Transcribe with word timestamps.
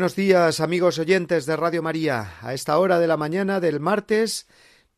Buenos 0.00 0.16
días, 0.16 0.60
amigos 0.60 0.98
oyentes 0.98 1.44
de 1.44 1.56
Radio 1.56 1.82
María. 1.82 2.32
A 2.40 2.54
esta 2.54 2.78
hora 2.78 2.98
de 2.98 3.06
la 3.06 3.18
mañana 3.18 3.60
del 3.60 3.80
martes 3.80 4.46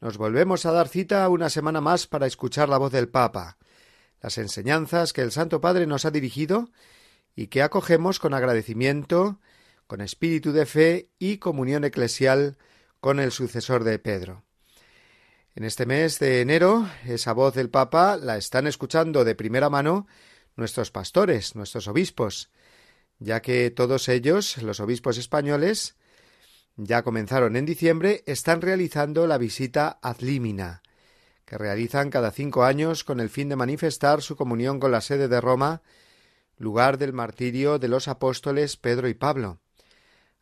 nos 0.01 0.17
volvemos 0.17 0.65
a 0.65 0.71
dar 0.71 0.87
cita 0.87 1.29
una 1.29 1.51
semana 1.51 1.81
más 1.81 2.07
para 2.07 2.29
escuchar 2.29 2.69
la 2.69 2.79
voz 2.79 2.93
del 2.93 3.09
Papa, 3.09 3.59
las 4.21 4.39
enseñanzas 4.39 5.13
que 5.13 5.23
el 5.23 5.33
Santo 5.33 5.61
Padre 5.61 5.89
nos 5.89 6.05
ha 6.05 6.13
dirigido 6.13 6.71
y 7.35 7.49
que 7.49 7.63
acogemos 7.63 8.21
con 8.21 8.33
agradecimiento, 8.33 9.41
con 9.89 10.03
espíritu 10.03 10.53
de 10.53 10.67
fe 10.67 11.09
y 11.19 11.39
comunión 11.39 11.83
eclesial 11.83 12.57
con 13.01 13.19
el 13.19 13.33
sucesor 13.33 13.83
de 13.83 13.99
Pedro. 13.99 14.45
En 15.57 15.65
este 15.65 15.85
mes 15.85 16.21
de 16.21 16.43
enero, 16.43 16.89
esa 17.07 17.33
voz 17.33 17.55
del 17.55 17.71
Papa 17.71 18.17
la 18.17 18.37
están 18.37 18.69
escuchando 18.69 19.25
de 19.25 19.35
primera 19.35 19.69
mano 19.69 20.07
nuestros 20.55 20.93
pastores, 20.93 21.57
nuestros 21.57 21.89
obispos, 21.89 22.53
ya 23.23 23.41
que 23.41 23.71
todos 23.71 24.09
ellos, 24.09 24.59
los 24.63 24.81
obispos 24.81 25.19
españoles, 25.19 25.97
ya 26.77 27.03
comenzaron 27.03 27.57
en 27.57 27.67
diciembre, 27.67 28.23
están 28.27 28.61
realizando 28.61 29.27
la 29.27 29.39
visita 29.39 29.99
ad 30.03 30.19
limina, 30.21 30.83
que 31.45 31.59
realizan 31.59 32.11
cada 32.11 32.31
cinco 32.31 32.65
años 32.65 33.05
con 33.05 33.21
el 33.21 33.31
fin 33.31 33.49
de 33.49 33.57
manifestar 33.57 34.23
su 34.23 34.37
comunión 34.37 34.81
con 34.81 34.91
la 34.91 35.01
sede 35.01 35.29
de 35.29 35.41
Roma, 35.41 35.83
lugar 36.57 36.99
del 36.99 37.13
martirio 37.13 37.79
de 37.79 37.89
los 37.89 38.09
apóstoles 38.09 38.77
Pedro 38.77 39.09
y 39.09 39.15
Pablo. 39.15 39.59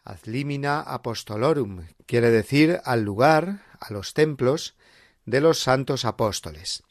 Ad 0.05 0.19
limina 0.25 0.81
apostolorum 0.81 1.87
quiere 2.07 2.31
decir 2.31 2.81
al 2.85 3.03
lugar, 3.03 3.63
a 3.79 3.93
los 3.93 4.15
templos 4.15 4.77
de 5.25 5.41
los 5.41 5.61
santos 5.61 6.05
apóstoles. 6.05 6.83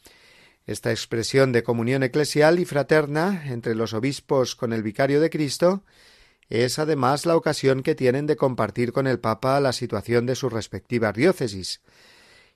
Esta 0.69 0.91
expresión 0.91 1.51
de 1.51 1.63
comunión 1.63 2.03
eclesial 2.03 2.59
y 2.59 2.65
fraterna 2.65 3.45
entre 3.47 3.73
los 3.73 3.95
obispos 3.95 4.55
con 4.55 4.71
el 4.71 4.83
vicario 4.83 5.19
de 5.19 5.31
Cristo 5.31 5.83
es 6.47 6.77
además 6.77 7.25
la 7.25 7.35
ocasión 7.35 7.81
que 7.81 7.95
tienen 7.95 8.27
de 8.27 8.35
compartir 8.35 8.93
con 8.93 9.07
el 9.07 9.19
Papa 9.19 9.59
la 9.61 9.73
situación 9.73 10.27
de 10.27 10.35
sus 10.35 10.53
respectivas 10.53 11.15
diócesis 11.15 11.81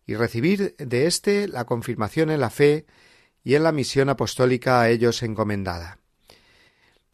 y 0.06 0.14
recibir 0.14 0.76
de 0.78 1.08
éste 1.08 1.48
la 1.48 1.66
confirmación 1.66 2.30
en 2.30 2.40
la 2.40 2.52
fe 2.52 2.86
y 3.44 3.56
en 3.56 3.64
la 3.64 3.72
misión 3.72 4.10
apostólica 4.10 4.80
a 4.80 4.92
ellos 4.92 5.24
encomendada. 5.24 5.98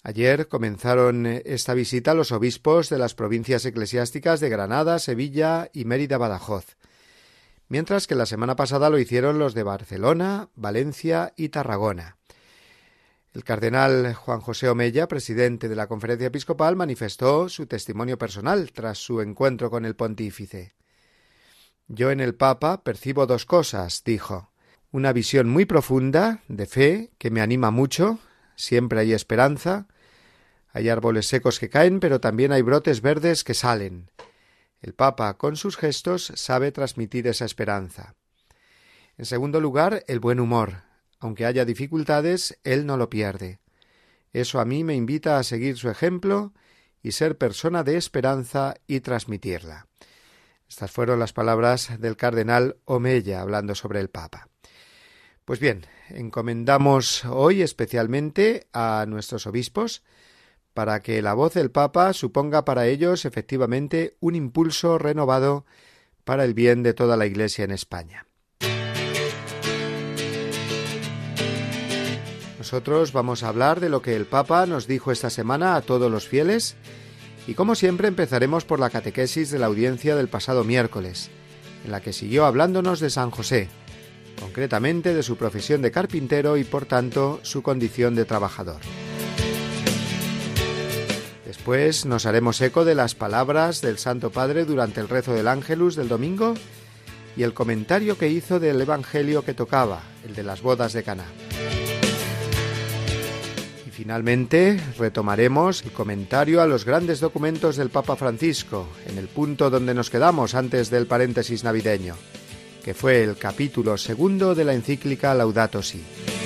Ayer 0.04 0.50
comenzaron 0.50 1.26
esta 1.28 1.76
visita 1.76 2.14
los 2.14 2.34
obispos 2.34 2.90
de 2.90 2.98
las 2.98 3.16
provincias 3.16 3.64
eclesiásticas 3.64 4.42
de 4.42 4.50
Granada, 4.50 5.00
Sevilla 5.00 5.70
y 5.72 5.86
Mérida 5.86 6.18
Badajoz, 6.18 6.76
mientras 7.70 8.08
que 8.08 8.16
la 8.16 8.26
semana 8.26 8.56
pasada 8.56 8.90
lo 8.90 9.00
hicieron 9.00 9.40
los 9.40 9.54
de 9.54 9.64
Barcelona, 9.64 10.50
Valencia 10.56 11.34
y 11.38 11.50
Tarragona. 11.50 12.18
El 13.32 13.44
cardenal 13.44 14.16
Juan 14.16 14.42
José 14.42 14.68
Omella, 14.70 15.08
presidente 15.08 15.70
de 15.70 15.76
la 15.76 15.88
Conferencia 15.88 16.28
Episcopal, 16.28 16.76
manifestó 16.76 17.48
su 17.48 17.68
testimonio 17.68 18.18
personal 18.18 18.72
tras 18.74 18.98
su 18.98 19.22
encuentro 19.22 19.70
con 19.70 19.86
el 19.86 19.96
pontífice. 19.96 20.74
Yo 21.88 22.12
en 22.12 22.20
el 22.20 22.36
Papa 22.36 22.84
percibo 22.84 23.28
dos 23.28 23.46
cosas, 23.46 24.04
dijo 24.04 24.50
una 24.92 25.14
visión 25.14 25.50
muy 25.50 25.66
profunda, 25.66 26.42
de 26.48 26.66
fe, 26.66 27.12
que 27.20 27.30
me 27.30 27.42
anima 27.42 27.70
mucho, 27.70 28.18
siempre 28.56 29.00
hay 29.00 29.14
esperanza, 29.14 29.88
hay 30.72 30.90
árboles 30.90 31.28
secos 31.28 31.60
que 31.60 31.70
caen, 31.70 32.00
pero 32.00 32.20
también 32.20 32.52
hay 32.52 32.64
brotes 32.64 33.02
verdes 33.02 33.44
que 33.44 33.54
salen, 33.54 34.10
el 34.82 34.94
Papa, 34.94 35.38
con 35.38 35.56
sus 35.56 35.78
gestos, 35.78 36.32
sabe 36.36 36.72
transmitir 36.72 37.28
esa 37.28 37.46
esperanza. 37.46 38.16
En 39.18 39.26
segundo 39.26 39.60
lugar, 39.60 40.04
el 40.08 40.20
buen 40.20 40.40
humor. 40.40 40.84
Aunque 41.20 41.46
haya 41.46 41.66
dificultades, 41.66 42.58
él 42.64 42.86
no 42.86 42.96
lo 42.96 43.10
pierde. 43.10 43.60
Eso 44.32 44.60
a 44.60 44.66
mí 44.66 44.84
me 44.84 44.96
invita 44.96 45.38
a 45.38 45.44
seguir 45.44 45.78
su 45.78 45.90
ejemplo 45.90 46.54
y 47.02 47.12
ser 47.12 47.38
persona 47.38 47.84
de 47.84 47.98
esperanza 47.98 48.76
y 48.88 49.02
transmitirla. 49.02 49.88
Estas 50.70 50.92
fueron 50.92 51.20
las 51.20 51.34
palabras 51.34 52.00
del 52.00 52.16
cardenal 52.16 52.78
Omeya 52.86 53.42
hablando 53.42 53.76
sobre 53.76 54.00
el 54.00 54.10
Papa. 54.10 54.48
Pues 55.44 55.60
bien, 55.60 55.86
encomendamos 56.10 57.26
hoy 57.26 57.64
especialmente 57.64 58.68
a 58.72 59.06
nuestros 59.08 59.48
obispos 59.48 60.04
para 60.74 61.02
que 61.02 61.22
la 61.22 61.34
voz 61.34 61.54
del 61.54 61.72
Papa 61.72 62.14
suponga 62.14 62.66
para 62.66 62.88
ellos 62.88 63.26
efectivamente 63.26 64.16
un 64.20 64.36
impulso 64.36 64.98
renovado 64.98 65.66
para 66.24 66.46
el 66.46 66.54
bien 66.54 66.84
de 66.84 66.94
toda 66.94 67.18
la 67.18 67.26
Iglesia 67.26 67.66
en 67.66 67.72
España. 67.72 68.26
Nosotros 72.60 73.14
vamos 73.14 73.42
a 73.42 73.48
hablar 73.48 73.80
de 73.80 73.90
lo 73.90 74.02
que 74.02 74.16
el 74.16 74.26
Papa 74.26 74.66
nos 74.66 74.86
dijo 74.86 75.12
esta 75.12 75.30
semana 75.30 75.76
a 75.76 75.82
todos 75.82 76.12
los 76.12 76.28
fieles 76.28 76.76
y 77.48 77.56
como 77.56 77.74
siempre 77.74 78.08
empezaremos 78.08 78.66
por 78.66 78.80
la 78.80 78.90
catequesis 78.92 79.50
de 79.50 79.58
la 79.58 79.66
audiencia 79.66 80.16
del 80.16 80.28
pasado 80.28 80.64
miércoles, 80.64 81.32
en 81.84 81.92
la 81.92 82.02
que 82.02 82.14
siguió 82.14 82.46
hablándonos 82.46 83.00
de 83.00 83.10
San 83.10 83.32
José, 83.32 83.70
concretamente 84.40 85.16
de 85.16 85.24
su 85.24 85.36
profesión 85.36 85.82
de 85.82 85.92
carpintero 85.92 86.58
y 86.58 86.64
por 86.64 86.86
tanto 86.86 87.40
su 87.42 87.64
condición 87.64 88.14
de 88.14 88.26
trabajador. 88.26 88.82
Después 91.60 92.06
nos 92.06 92.26
haremos 92.26 92.62
eco 92.62 92.86
de 92.86 92.96
las 92.96 93.16
palabras 93.16 93.82
del 93.82 93.98
Santo 93.98 94.32
Padre 94.32 94.64
durante 94.64 95.02
el 95.02 95.10
rezo 95.10 95.34
del 95.34 95.50
Ángelus 95.50 95.98
del 95.98 96.08
domingo 96.08 96.54
y 97.36 97.44
el 97.44 97.54
comentario 97.54 98.18
que 98.18 98.30
hizo 98.30 98.62
del 98.62 98.80
Evangelio 98.80 99.44
que 99.44 99.54
tocaba, 99.54 100.02
el 100.26 100.34
de 100.36 100.44
las 100.44 100.62
bodas 100.62 100.94
de 100.94 101.04
Caná. 101.04 101.26
Y 103.86 103.92
finalmente 103.92 104.80
retomaremos 104.98 105.84
el 105.84 105.92
comentario 105.92 106.62
a 106.62 106.66
los 106.66 106.86
grandes 106.86 107.20
documentos 107.20 107.76
del 107.76 107.90
Papa 107.90 108.16
Francisco, 108.16 108.88
en 109.06 109.18
el 109.18 109.28
punto 109.28 109.70
donde 109.70 109.94
nos 109.94 110.10
quedamos 110.10 110.56
antes 110.56 110.90
del 110.90 111.08
paréntesis 111.08 111.66
navideño, 111.66 112.16
que 112.86 112.94
fue 112.94 113.22
el 113.22 113.36
capítulo 113.36 113.98
segundo 113.98 114.56
de 114.56 114.64
la 114.64 114.74
encíclica 114.74 115.34
Laudato 115.34 115.84
Si'. 115.84 116.39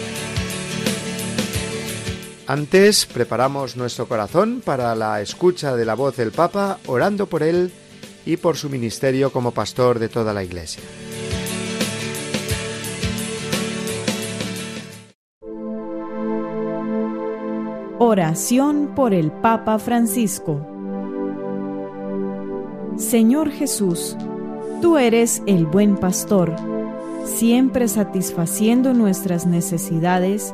Antes 2.47 3.05
preparamos 3.05 3.77
nuestro 3.77 4.07
corazón 4.07 4.61
para 4.63 4.95
la 4.95 5.21
escucha 5.21 5.75
de 5.75 5.85
la 5.85 5.93
voz 5.93 6.17
del 6.17 6.31
Papa, 6.31 6.79
orando 6.87 7.27
por 7.27 7.41
él 7.41 7.71
y 8.25 8.37
por 8.37 8.57
su 8.57 8.69
ministerio 8.69 9.31
como 9.31 9.51
pastor 9.51 9.99
de 9.99 10.09
toda 10.09 10.33
la 10.33 10.43
Iglesia. 10.43 10.83
Oración 17.99 18.93
por 18.95 19.13
el 19.13 19.31
Papa 19.31 19.79
Francisco 19.79 20.67
Señor 22.97 23.49
Jesús, 23.49 24.15
tú 24.81 24.99
eres 24.99 25.41
el 25.47 25.65
buen 25.65 25.97
pastor, 25.97 26.55
siempre 27.25 27.87
satisfaciendo 27.87 28.93
nuestras 28.93 29.47
necesidades 29.47 30.53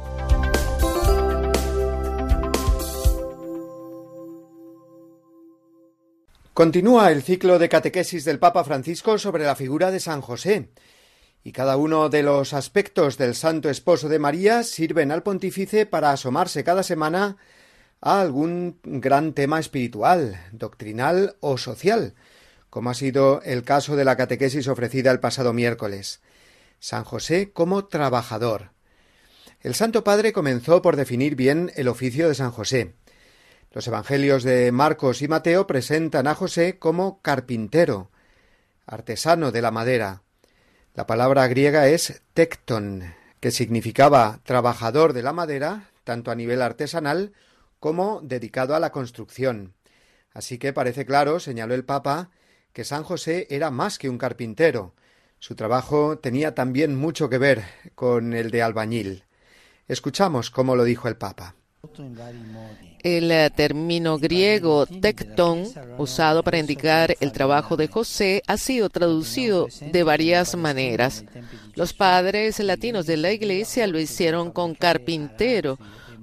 Continúa 6.61 7.11
el 7.11 7.23
ciclo 7.23 7.57
de 7.57 7.69
catequesis 7.69 8.23
del 8.23 8.37
Papa 8.37 8.63
Francisco 8.63 9.17
sobre 9.17 9.45
la 9.45 9.55
figura 9.55 9.89
de 9.89 9.99
San 9.99 10.21
José, 10.21 10.69
y 11.43 11.53
cada 11.53 11.75
uno 11.75 12.07
de 12.07 12.21
los 12.21 12.53
aspectos 12.53 13.17
del 13.17 13.33
Santo 13.33 13.67
Esposo 13.67 14.09
de 14.09 14.19
María 14.19 14.61
sirven 14.61 15.11
al 15.11 15.23
pontífice 15.23 15.87
para 15.87 16.11
asomarse 16.11 16.63
cada 16.63 16.83
semana 16.83 17.37
a 17.99 18.21
algún 18.21 18.79
gran 18.83 19.33
tema 19.33 19.59
espiritual, 19.59 20.39
doctrinal 20.51 21.35
o 21.39 21.57
social, 21.57 22.13
como 22.69 22.91
ha 22.91 22.93
sido 22.93 23.41
el 23.41 23.63
caso 23.63 23.95
de 23.95 24.05
la 24.05 24.15
catequesis 24.15 24.67
ofrecida 24.67 25.09
el 25.09 25.19
pasado 25.19 25.53
miércoles. 25.53 26.21
San 26.79 27.05
José 27.05 27.51
como 27.53 27.85
trabajador. 27.85 28.69
El 29.61 29.73
Santo 29.73 30.03
Padre 30.03 30.31
comenzó 30.31 30.83
por 30.83 30.95
definir 30.95 31.35
bien 31.35 31.71
el 31.75 31.87
oficio 31.87 32.27
de 32.27 32.35
San 32.35 32.51
José. 32.51 32.93
Los 33.73 33.87
Evangelios 33.87 34.43
de 34.43 34.69
Marcos 34.73 35.21
y 35.21 35.29
Mateo 35.29 35.65
presentan 35.65 36.27
a 36.27 36.35
José 36.35 36.77
como 36.77 37.21
carpintero, 37.21 38.11
artesano 38.85 39.53
de 39.53 39.61
la 39.61 39.71
madera. 39.71 40.23
La 40.93 41.07
palabra 41.07 41.47
griega 41.47 41.87
es 41.87 42.21
tecton, 42.33 43.13
que 43.39 43.49
significaba 43.49 44.41
trabajador 44.43 45.13
de 45.13 45.23
la 45.23 45.31
madera, 45.31 45.89
tanto 46.03 46.31
a 46.31 46.35
nivel 46.35 46.61
artesanal 46.61 47.31
como 47.79 48.19
dedicado 48.21 48.75
a 48.75 48.81
la 48.81 48.91
construcción. 48.91 49.73
Así 50.33 50.57
que 50.57 50.73
parece 50.73 51.05
claro, 51.05 51.39
señaló 51.39 51.73
el 51.73 51.85
Papa, 51.85 52.29
que 52.73 52.83
San 52.83 53.03
José 53.03 53.47
era 53.49 53.71
más 53.71 53.97
que 53.97 54.09
un 54.09 54.17
carpintero. 54.17 54.95
Su 55.39 55.55
trabajo 55.55 56.19
tenía 56.19 56.55
también 56.55 56.97
mucho 56.97 57.29
que 57.29 57.37
ver 57.37 57.63
con 57.95 58.33
el 58.33 58.51
de 58.51 58.63
albañil. 58.63 59.23
Escuchamos 59.87 60.51
cómo 60.51 60.75
lo 60.75 60.83
dijo 60.83 61.07
el 61.07 61.15
Papa. 61.15 61.55
El 63.03 63.31
eh, 63.31 63.49
término 63.49 64.19
griego 64.19 64.85
tecton, 64.85 65.63
usado 65.97 66.43
para 66.43 66.59
indicar 66.59 67.15
el 67.19 67.31
trabajo 67.31 67.75
de 67.75 67.87
José, 67.87 68.43
ha 68.45 68.57
sido 68.57 68.89
traducido 68.89 69.67
de 69.91 70.03
varias 70.03 70.55
maneras. 70.55 71.25
Los 71.73 71.93
padres 71.93 72.59
latinos 72.59 73.07
de 73.07 73.17
la 73.17 73.31
iglesia 73.31 73.87
lo 73.87 73.99
hicieron 73.99 74.51
con 74.51 74.75
carpintero, 74.75 75.79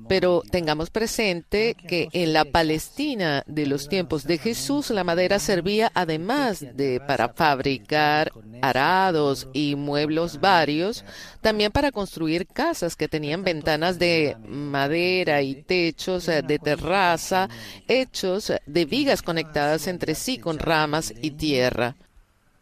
pero 0.08 0.43
tengamos 0.50 0.90
presente 0.90 1.75
que 1.75 2.08
en 2.12 2.32
la 2.32 2.44
Palestina 2.44 3.44
de 3.46 3.66
los 3.66 3.88
tiempos 3.88 4.25
de 4.25 4.38
Jesús 4.38 4.90
la 4.90 5.05
madera 5.05 5.38
servía 5.38 5.90
además 5.94 6.64
de 6.75 7.00
para 7.06 7.28
fabricar 7.28 8.32
arados 8.62 9.49
y 9.52 9.76
muebles 9.76 10.40
varios, 10.40 11.05
también 11.40 11.70
para 11.70 11.93
construir 11.93 12.46
casas 12.46 12.96
que 12.96 13.08
tenían 13.08 13.44
ventanas 13.44 13.99
de 13.99 14.37
madera 14.46 15.43
y 15.43 15.62
techos 15.62 16.26
de 16.26 16.58
terraza 16.58 17.49
hechos 17.87 18.52
de 18.66 18.84
vigas 18.84 19.22
conectadas 19.22 19.87
entre 19.87 20.14
sí 20.14 20.38
con 20.38 20.58
ramas 20.58 21.12
y 21.20 21.32
tierra. 21.32 21.96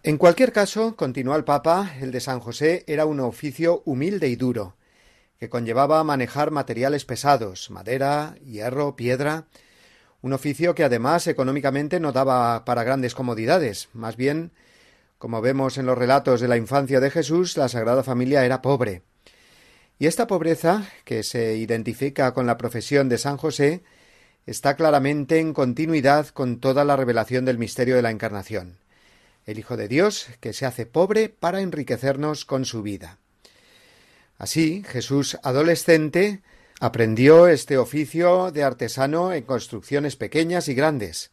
En 0.02 0.18
cualquier 0.18 0.52
caso, 0.52 0.94
continuó 0.94 1.34
el 1.34 1.44
Papa, 1.44 1.94
el 2.00 2.12
de 2.12 2.20
San 2.20 2.38
José 2.40 2.84
era 2.86 3.06
un 3.06 3.20
oficio 3.20 3.82
humilde 3.86 4.28
y 4.28 4.36
duro 4.36 4.75
que 5.38 5.48
conllevaba 5.48 6.02
manejar 6.04 6.50
materiales 6.50 7.04
pesados, 7.04 7.70
madera, 7.70 8.36
hierro, 8.44 8.96
piedra, 8.96 9.46
un 10.22 10.32
oficio 10.32 10.74
que 10.74 10.84
además 10.84 11.26
económicamente 11.26 12.00
no 12.00 12.12
daba 12.12 12.64
para 12.64 12.84
grandes 12.84 13.14
comodidades, 13.14 13.88
más 13.92 14.16
bien, 14.16 14.52
como 15.18 15.40
vemos 15.40 15.78
en 15.78 15.86
los 15.86 15.96
relatos 15.96 16.40
de 16.40 16.48
la 16.48 16.56
infancia 16.56 17.00
de 17.00 17.10
Jesús, 17.10 17.56
la 17.56 17.68
Sagrada 17.68 18.02
Familia 18.02 18.44
era 18.44 18.60
pobre. 18.60 19.02
Y 19.98 20.06
esta 20.06 20.26
pobreza, 20.26 20.84
que 21.04 21.22
se 21.22 21.56
identifica 21.56 22.34
con 22.34 22.46
la 22.46 22.58
profesión 22.58 23.08
de 23.08 23.16
San 23.16 23.38
José, 23.38 23.82
está 24.44 24.76
claramente 24.76 25.38
en 25.38 25.54
continuidad 25.54 26.28
con 26.28 26.60
toda 26.60 26.84
la 26.84 26.96
revelación 26.96 27.44
del 27.44 27.58
misterio 27.58 27.96
de 27.96 28.02
la 28.02 28.10
Encarnación. 28.10 28.78
El 29.46 29.58
Hijo 29.58 29.76
de 29.76 29.88
Dios, 29.88 30.28
que 30.40 30.52
se 30.52 30.66
hace 30.66 30.86
pobre 30.86 31.28
para 31.28 31.60
enriquecernos 31.60 32.44
con 32.44 32.64
su 32.64 32.82
vida. 32.82 33.18
Así, 34.38 34.84
Jesús 34.86 35.38
adolescente 35.42 36.42
aprendió 36.80 37.48
este 37.48 37.78
oficio 37.78 38.50
de 38.50 38.62
artesano 38.62 39.32
en 39.32 39.44
construcciones 39.44 40.16
pequeñas 40.16 40.68
y 40.68 40.74
grandes. 40.74 41.30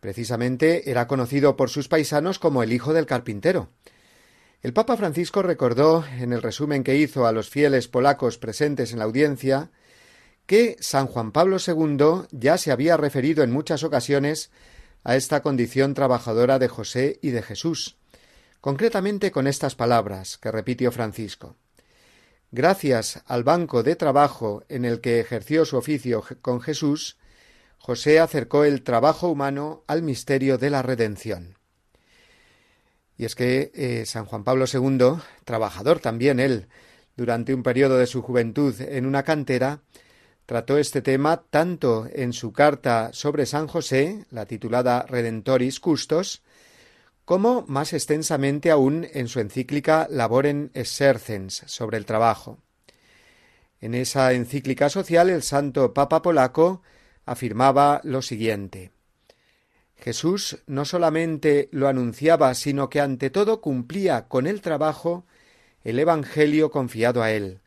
Precisamente 0.00 0.90
era 0.90 1.06
conocido 1.06 1.56
por 1.56 1.70
sus 1.70 1.88
paisanos 1.88 2.38
como 2.38 2.62
el 2.62 2.72
hijo 2.72 2.92
del 2.92 3.06
carpintero. 3.06 3.70
El 4.62 4.72
Papa 4.72 4.96
Francisco 4.96 5.42
recordó, 5.42 6.04
en 6.18 6.32
el 6.32 6.42
resumen 6.42 6.82
que 6.82 6.96
hizo 6.96 7.26
a 7.26 7.32
los 7.32 7.48
fieles 7.48 7.86
polacos 7.86 8.38
presentes 8.38 8.92
en 8.92 8.98
la 8.98 9.04
audiencia, 9.04 9.70
que 10.46 10.76
San 10.80 11.06
Juan 11.06 11.30
Pablo 11.30 11.58
II 11.64 12.26
ya 12.32 12.58
se 12.58 12.72
había 12.72 12.96
referido 12.96 13.44
en 13.44 13.52
muchas 13.52 13.84
ocasiones 13.84 14.50
a 15.04 15.14
esta 15.14 15.42
condición 15.42 15.94
trabajadora 15.94 16.58
de 16.58 16.66
José 16.66 17.20
y 17.22 17.30
de 17.30 17.42
Jesús, 17.42 17.96
concretamente 18.60 19.30
con 19.30 19.46
estas 19.46 19.76
palabras 19.76 20.38
que 20.38 20.50
repitió 20.50 20.90
Francisco. 20.90 21.54
Gracias 22.50 23.22
al 23.26 23.44
banco 23.44 23.82
de 23.82 23.94
trabajo 23.94 24.64
en 24.70 24.86
el 24.86 25.02
que 25.02 25.20
ejerció 25.20 25.66
su 25.66 25.76
oficio 25.76 26.24
con 26.40 26.62
Jesús, 26.62 27.18
José 27.76 28.20
acercó 28.20 28.64
el 28.64 28.82
trabajo 28.82 29.28
humano 29.28 29.84
al 29.86 30.02
misterio 30.02 30.56
de 30.56 30.70
la 30.70 30.80
redención. 30.80 31.58
Y 33.18 33.26
es 33.26 33.34
que 33.34 33.70
eh, 33.74 34.06
San 34.06 34.24
Juan 34.24 34.44
Pablo 34.44 34.64
II, 34.72 35.20
trabajador 35.44 36.00
también 36.00 36.40
él, 36.40 36.68
durante 37.16 37.52
un 37.52 37.62
periodo 37.62 37.98
de 37.98 38.06
su 38.06 38.22
juventud 38.22 38.80
en 38.80 39.04
una 39.04 39.24
cantera, 39.24 39.82
trató 40.46 40.78
este 40.78 41.02
tema 41.02 41.42
tanto 41.50 42.08
en 42.10 42.32
su 42.32 42.52
carta 42.52 43.10
sobre 43.12 43.44
San 43.44 43.66
José, 43.66 44.24
la 44.30 44.46
titulada 44.46 45.04
Redentoris 45.06 45.80
Custos, 45.80 46.42
como 47.28 47.66
más 47.68 47.92
extensamente 47.92 48.70
aún 48.70 49.06
en 49.12 49.28
su 49.28 49.38
encíclica 49.38 50.06
Laboren 50.08 50.70
Exercens 50.72 51.62
sobre 51.66 51.98
el 51.98 52.06
trabajo. 52.06 52.56
En 53.82 53.92
esa 53.92 54.32
encíclica 54.32 54.88
social 54.88 55.28
el 55.28 55.42
santo 55.42 55.92
Papa 55.92 56.22
polaco 56.22 56.80
afirmaba 57.26 58.00
lo 58.02 58.22
siguiente 58.22 58.92
Jesús 59.94 60.62
no 60.66 60.86
solamente 60.86 61.68
lo 61.70 61.86
anunciaba, 61.88 62.54
sino 62.54 62.88
que 62.88 63.02
ante 63.02 63.28
todo 63.28 63.60
cumplía 63.60 64.26
con 64.28 64.46
el 64.46 64.62
trabajo 64.62 65.26
el 65.84 65.98
Evangelio 65.98 66.70
confiado 66.70 67.22
a 67.22 67.30
él, 67.30 67.60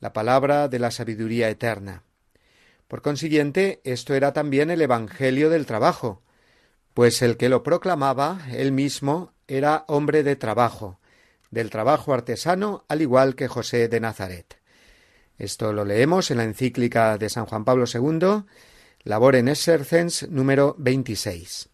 la 0.00 0.12
palabra 0.12 0.66
de 0.66 0.80
la 0.80 0.90
sabiduría 0.90 1.48
eterna. 1.48 2.02
Por 2.88 3.00
consiguiente, 3.02 3.80
esto 3.84 4.14
era 4.14 4.32
también 4.32 4.70
el 4.72 4.82
Evangelio 4.82 5.50
del 5.50 5.66
trabajo, 5.66 6.20
pues 6.98 7.22
el 7.22 7.36
que 7.36 7.48
lo 7.48 7.62
proclamaba 7.62 8.40
él 8.50 8.72
mismo 8.72 9.32
era 9.46 9.84
hombre 9.86 10.24
de 10.24 10.34
trabajo, 10.34 10.98
del 11.48 11.70
trabajo 11.70 12.12
artesano, 12.12 12.84
al 12.88 13.02
igual 13.02 13.36
que 13.36 13.46
José 13.46 13.86
de 13.86 14.00
Nazaret. 14.00 14.60
Esto 15.38 15.72
lo 15.72 15.84
leemos 15.84 16.32
en 16.32 16.38
la 16.38 16.42
encíclica 16.42 17.16
de 17.16 17.28
San 17.28 17.46
Juan 17.46 17.64
Pablo 17.64 17.84
II, 17.86 18.46
Labor 19.04 19.36
en 19.36 19.46
Exercens 19.46 20.28
número 20.28 20.74
26. 20.76 21.68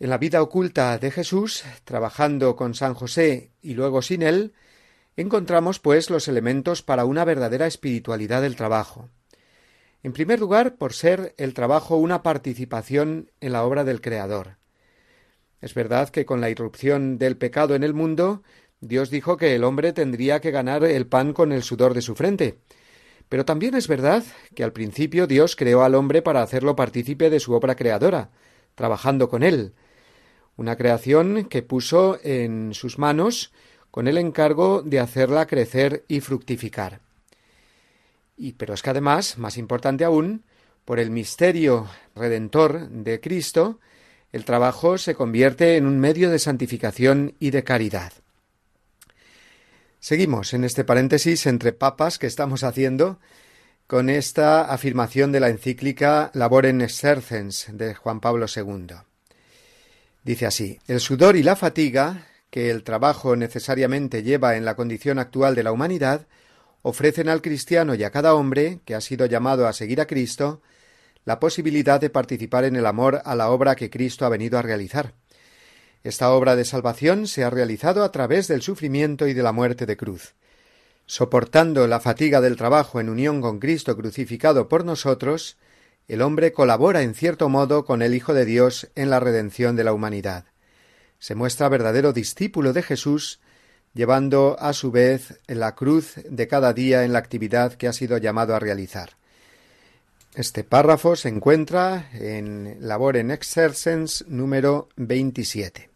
En 0.00 0.08
la 0.08 0.16
vida 0.16 0.40
oculta 0.40 0.96
de 0.96 1.10
Jesús, 1.10 1.62
trabajando 1.84 2.56
con 2.56 2.72
San 2.72 2.94
José 2.94 3.50
y 3.60 3.74
luego 3.74 4.00
sin 4.00 4.22
él, 4.22 4.54
encontramos 5.14 5.78
pues 5.78 6.08
los 6.08 6.26
elementos 6.26 6.80
para 6.80 7.04
una 7.04 7.26
verdadera 7.26 7.66
espiritualidad 7.66 8.40
del 8.40 8.56
trabajo. 8.56 9.10
En 10.02 10.12
primer 10.12 10.40
lugar, 10.40 10.76
por 10.76 10.94
ser 10.94 11.32
el 11.36 11.54
trabajo 11.54 11.96
una 11.96 12.22
participación 12.22 13.30
en 13.40 13.52
la 13.52 13.64
obra 13.64 13.84
del 13.84 14.00
Creador. 14.00 14.56
Es 15.60 15.74
verdad 15.74 16.08
que 16.08 16.26
con 16.26 16.40
la 16.40 16.50
irrupción 16.50 17.18
del 17.18 17.36
pecado 17.36 17.76
en 17.76 17.84
el 17.84 17.94
mundo, 17.94 18.42
Dios 18.80 19.10
dijo 19.10 19.36
que 19.36 19.54
el 19.54 19.62
hombre 19.62 19.92
tendría 19.92 20.40
que 20.40 20.50
ganar 20.50 20.82
el 20.82 21.06
pan 21.06 21.32
con 21.32 21.52
el 21.52 21.62
sudor 21.62 21.94
de 21.94 22.02
su 22.02 22.16
frente. 22.16 22.58
Pero 23.28 23.44
también 23.44 23.76
es 23.76 23.86
verdad 23.86 24.24
que 24.56 24.64
al 24.64 24.72
principio 24.72 25.28
Dios 25.28 25.54
creó 25.54 25.84
al 25.84 25.94
hombre 25.94 26.20
para 26.20 26.42
hacerlo 26.42 26.74
partícipe 26.74 27.30
de 27.30 27.38
su 27.38 27.52
obra 27.52 27.76
creadora, 27.76 28.30
trabajando 28.74 29.28
con 29.28 29.44
él. 29.44 29.72
Una 30.56 30.76
creación 30.76 31.44
que 31.44 31.62
puso 31.62 32.18
en 32.24 32.74
sus 32.74 32.98
manos 32.98 33.52
con 33.92 34.08
el 34.08 34.18
encargo 34.18 34.82
de 34.82 34.98
hacerla 34.98 35.46
crecer 35.46 36.04
y 36.08 36.20
fructificar. 36.20 37.00
Pero 38.50 38.74
es 38.74 38.82
que 38.82 38.90
además, 38.90 39.38
más 39.38 39.56
importante 39.56 40.04
aún, 40.04 40.42
por 40.84 40.98
el 40.98 41.10
misterio 41.10 41.86
redentor 42.16 42.88
de 42.88 43.20
Cristo, 43.20 43.78
el 44.32 44.44
trabajo 44.44 44.98
se 44.98 45.14
convierte 45.14 45.76
en 45.76 45.86
un 45.86 46.00
medio 46.00 46.30
de 46.30 46.40
santificación 46.40 47.34
y 47.38 47.50
de 47.50 47.62
caridad. 47.62 48.12
Seguimos 50.00 50.52
en 50.54 50.64
este 50.64 50.82
paréntesis 50.82 51.46
entre 51.46 51.72
papas 51.72 52.18
que 52.18 52.26
estamos 52.26 52.64
haciendo 52.64 53.20
con 53.86 54.10
esta 54.10 54.62
afirmación 54.62 55.30
de 55.30 55.38
la 55.38 55.48
encíclica 55.48 56.32
Labor 56.34 56.66
en 56.66 56.80
Exercens 56.80 57.66
de 57.70 57.94
Juan 57.94 58.20
Pablo 58.20 58.46
II. 58.52 58.96
Dice 60.24 60.46
así 60.46 60.80
El 60.88 60.98
sudor 60.98 61.36
y 61.36 61.44
la 61.44 61.54
fatiga 61.54 62.26
que 62.50 62.70
el 62.70 62.82
trabajo 62.82 63.36
necesariamente 63.36 64.22
lleva 64.22 64.56
en 64.56 64.64
la 64.64 64.74
condición 64.74 65.18
actual 65.18 65.54
de 65.54 65.62
la 65.62 65.72
humanidad 65.72 66.26
ofrecen 66.82 67.28
al 67.28 67.42
cristiano 67.42 67.94
y 67.94 68.04
a 68.04 68.10
cada 68.10 68.34
hombre 68.34 68.80
que 68.84 68.94
ha 68.94 69.00
sido 69.00 69.26
llamado 69.26 69.66
a 69.66 69.72
seguir 69.72 70.00
a 70.00 70.06
Cristo 70.06 70.60
la 71.24 71.38
posibilidad 71.38 72.00
de 72.00 72.10
participar 72.10 72.64
en 72.64 72.76
el 72.76 72.86
amor 72.86 73.22
a 73.24 73.34
la 73.34 73.50
obra 73.50 73.76
que 73.76 73.90
Cristo 73.90 74.26
ha 74.26 74.28
venido 74.28 74.58
a 74.58 74.62
realizar. 74.62 75.14
Esta 76.02 76.32
obra 76.32 76.56
de 76.56 76.64
salvación 76.64 77.28
se 77.28 77.44
ha 77.44 77.50
realizado 77.50 78.02
a 78.02 78.10
través 78.10 78.48
del 78.48 78.62
sufrimiento 78.62 79.28
y 79.28 79.34
de 79.34 79.42
la 79.42 79.52
muerte 79.52 79.86
de 79.86 79.96
cruz. 79.96 80.34
Soportando 81.06 81.86
la 81.86 82.00
fatiga 82.00 82.40
del 82.40 82.56
trabajo 82.56 83.00
en 83.00 83.08
unión 83.08 83.40
con 83.40 83.60
Cristo 83.60 83.96
crucificado 83.96 84.68
por 84.68 84.84
nosotros, 84.84 85.58
el 86.08 86.22
hombre 86.22 86.52
colabora 86.52 87.02
en 87.02 87.14
cierto 87.14 87.48
modo 87.48 87.84
con 87.84 88.02
el 88.02 88.14
Hijo 88.14 88.34
de 88.34 88.44
Dios 88.44 88.88
en 88.96 89.10
la 89.10 89.20
redención 89.20 89.76
de 89.76 89.84
la 89.84 89.92
humanidad. 89.92 90.46
Se 91.20 91.36
muestra 91.36 91.68
verdadero 91.68 92.12
discípulo 92.12 92.72
de 92.72 92.82
Jesús, 92.82 93.40
llevando 93.94 94.56
a 94.58 94.72
su 94.72 94.90
vez 94.90 95.40
la 95.46 95.74
cruz 95.74 96.14
de 96.28 96.48
cada 96.48 96.72
día 96.72 97.04
en 97.04 97.12
la 97.12 97.18
actividad 97.18 97.74
que 97.74 97.88
ha 97.88 97.92
sido 97.92 98.18
llamado 98.18 98.54
a 98.54 98.58
realizar. 98.58 99.16
Este 100.34 100.64
párrafo 100.64 101.14
se 101.14 101.28
encuentra 101.28 102.08
en 102.14 102.78
Labor 102.80 103.18
en 103.18 103.30
Exercens 103.30 104.24
número 104.28 104.88
27. 104.96 105.90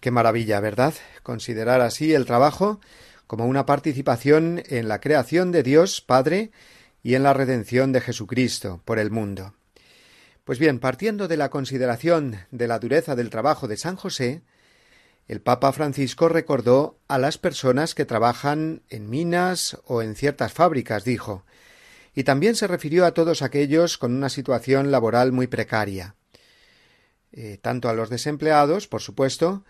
Qué 0.00 0.10
maravilla, 0.10 0.60
¿verdad? 0.60 0.94
Considerar 1.22 1.82
así 1.82 2.14
el 2.14 2.24
trabajo 2.24 2.80
como 3.26 3.46
una 3.46 3.66
participación 3.66 4.62
en 4.66 4.88
la 4.88 5.00
creación 5.00 5.52
de 5.52 5.62
Dios 5.62 6.00
Padre 6.00 6.52
y 7.02 7.14
en 7.14 7.22
la 7.22 7.34
redención 7.34 7.92
de 7.92 8.00
Jesucristo 8.00 8.80
por 8.84 8.98
el 8.98 9.10
mundo. 9.10 9.54
Pues 10.44 10.58
bien, 10.58 10.78
partiendo 10.78 11.28
de 11.28 11.36
la 11.36 11.50
consideración 11.50 12.36
de 12.50 12.68
la 12.68 12.78
dureza 12.78 13.14
del 13.14 13.30
trabajo 13.30 13.68
de 13.68 13.76
San 13.76 13.96
José, 13.96 14.42
el 15.26 15.40
Papa 15.40 15.72
Francisco 15.72 16.28
recordó 16.28 16.98
a 17.08 17.18
las 17.18 17.38
personas 17.38 17.94
que 17.94 18.04
trabajan 18.04 18.82
en 18.90 19.08
minas 19.08 19.78
o 19.86 20.02
en 20.02 20.16
ciertas 20.16 20.52
fábricas, 20.52 21.04
dijo, 21.04 21.44
y 22.14 22.24
también 22.24 22.54
se 22.54 22.66
refirió 22.66 23.06
a 23.06 23.12
todos 23.12 23.42
aquellos 23.42 23.98
con 23.98 24.14
una 24.14 24.28
situación 24.28 24.90
laboral 24.90 25.32
muy 25.32 25.46
precaria, 25.46 26.14
eh, 27.32 27.58
tanto 27.60 27.88
a 27.88 27.94
los 27.94 28.10
desempleados, 28.10 28.86
por 28.86 29.00
supuesto, 29.00 29.64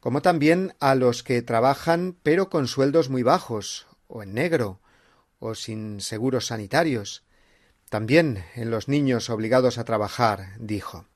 como 0.00 0.22
también 0.22 0.74
a 0.80 0.94
los 0.94 1.22
que 1.22 1.42
trabajan 1.42 2.16
pero 2.22 2.48
con 2.48 2.66
sueldos 2.66 3.10
muy 3.10 3.22
bajos, 3.22 3.86
o 4.06 4.22
en 4.22 4.34
negro, 4.34 4.80
o 5.38 5.54
sin 5.54 6.00
seguros 6.00 6.46
sanitarios, 6.46 7.24
también 7.90 8.44
en 8.54 8.70
los 8.70 8.88
niños 8.88 9.30
obligados 9.30 9.78
a 9.78 9.84
trabajar, 9.84 10.54
dijo. 10.58 11.06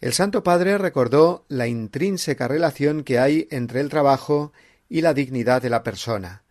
El 0.00 0.14
Santo 0.14 0.42
Padre 0.42 0.78
recordó 0.78 1.44
la 1.48 1.66
intrínseca 1.66 2.48
relación 2.48 3.04
que 3.04 3.18
hay 3.18 3.46
entre 3.50 3.80
el 3.80 3.90
trabajo 3.90 4.52
y 4.88 5.02
la 5.02 5.12
dignidad 5.12 5.60
de 5.60 5.70
la 5.70 5.82
persona, 5.82 6.42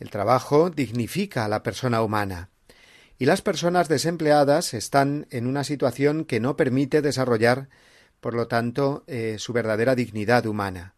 el 0.00 0.10
trabajo 0.10 0.70
dignifica 0.70 1.44
a 1.44 1.48
la 1.48 1.62
persona 1.62 2.02
humana, 2.02 2.50
y 3.18 3.26
las 3.26 3.42
personas 3.42 3.88
desempleadas 3.88 4.74
están 4.74 5.26
en 5.30 5.46
una 5.46 5.62
situación 5.62 6.24
que 6.24 6.40
no 6.40 6.56
permite 6.56 7.00
desarrollar, 7.00 7.68
por 8.20 8.34
lo 8.34 8.48
tanto, 8.48 9.04
eh, 9.06 9.36
su 9.38 9.52
verdadera 9.52 9.94
dignidad 9.94 10.46
humana. 10.46 10.94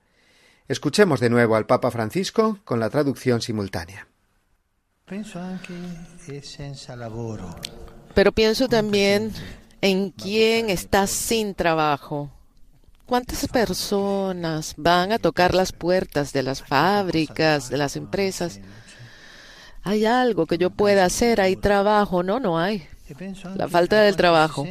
Escuchemos 0.68 1.20
de 1.20 1.30
nuevo 1.30 1.56
al 1.56 1.66
Papa 1.66 1.90
Francisco 1.90 2.58
con 2.64 2.80
la 2.80 2.90
traducción 2.90 3.42
simultánea. 3.42 4.08
Pero 8.14 8.32
pienso 8.32 8.68
también 8.68 9.32
en 9.80 10.10
quién 10.10 10.70
está 10.70 11.06
sin 11.06 11.54
trabajo. 11.54 12.30
¿Cuántas 13.06 13.46
personas 13.48 14.74
van 14.76 15.12
a 15.12 15.18
tocar 15.18 15.54
las 15.54 15.72
puertas 15.72 16.32
de 16.32 16.42
las 16.42 16.62
fábricas, 16.62 17.68
de 17.68 17.76
las 17.76 17.96
empresas? 17.96 18.60
hay 19.86 20.04
algo 20.04 20.46
que 20.46 20.58
yo 20.58 20.70
pueda 20.70 21.04
hacer, 21.04 21.40
hay 21.40 21.54
trabajo, 21.54 22.24
no, 22.24 22.40
no 22.40 22.58
hay. 22.58 22.88
La 23.54 23.68
falta 23.68 24.00
del 24.00 24.16
trabajo. 24.16 24.66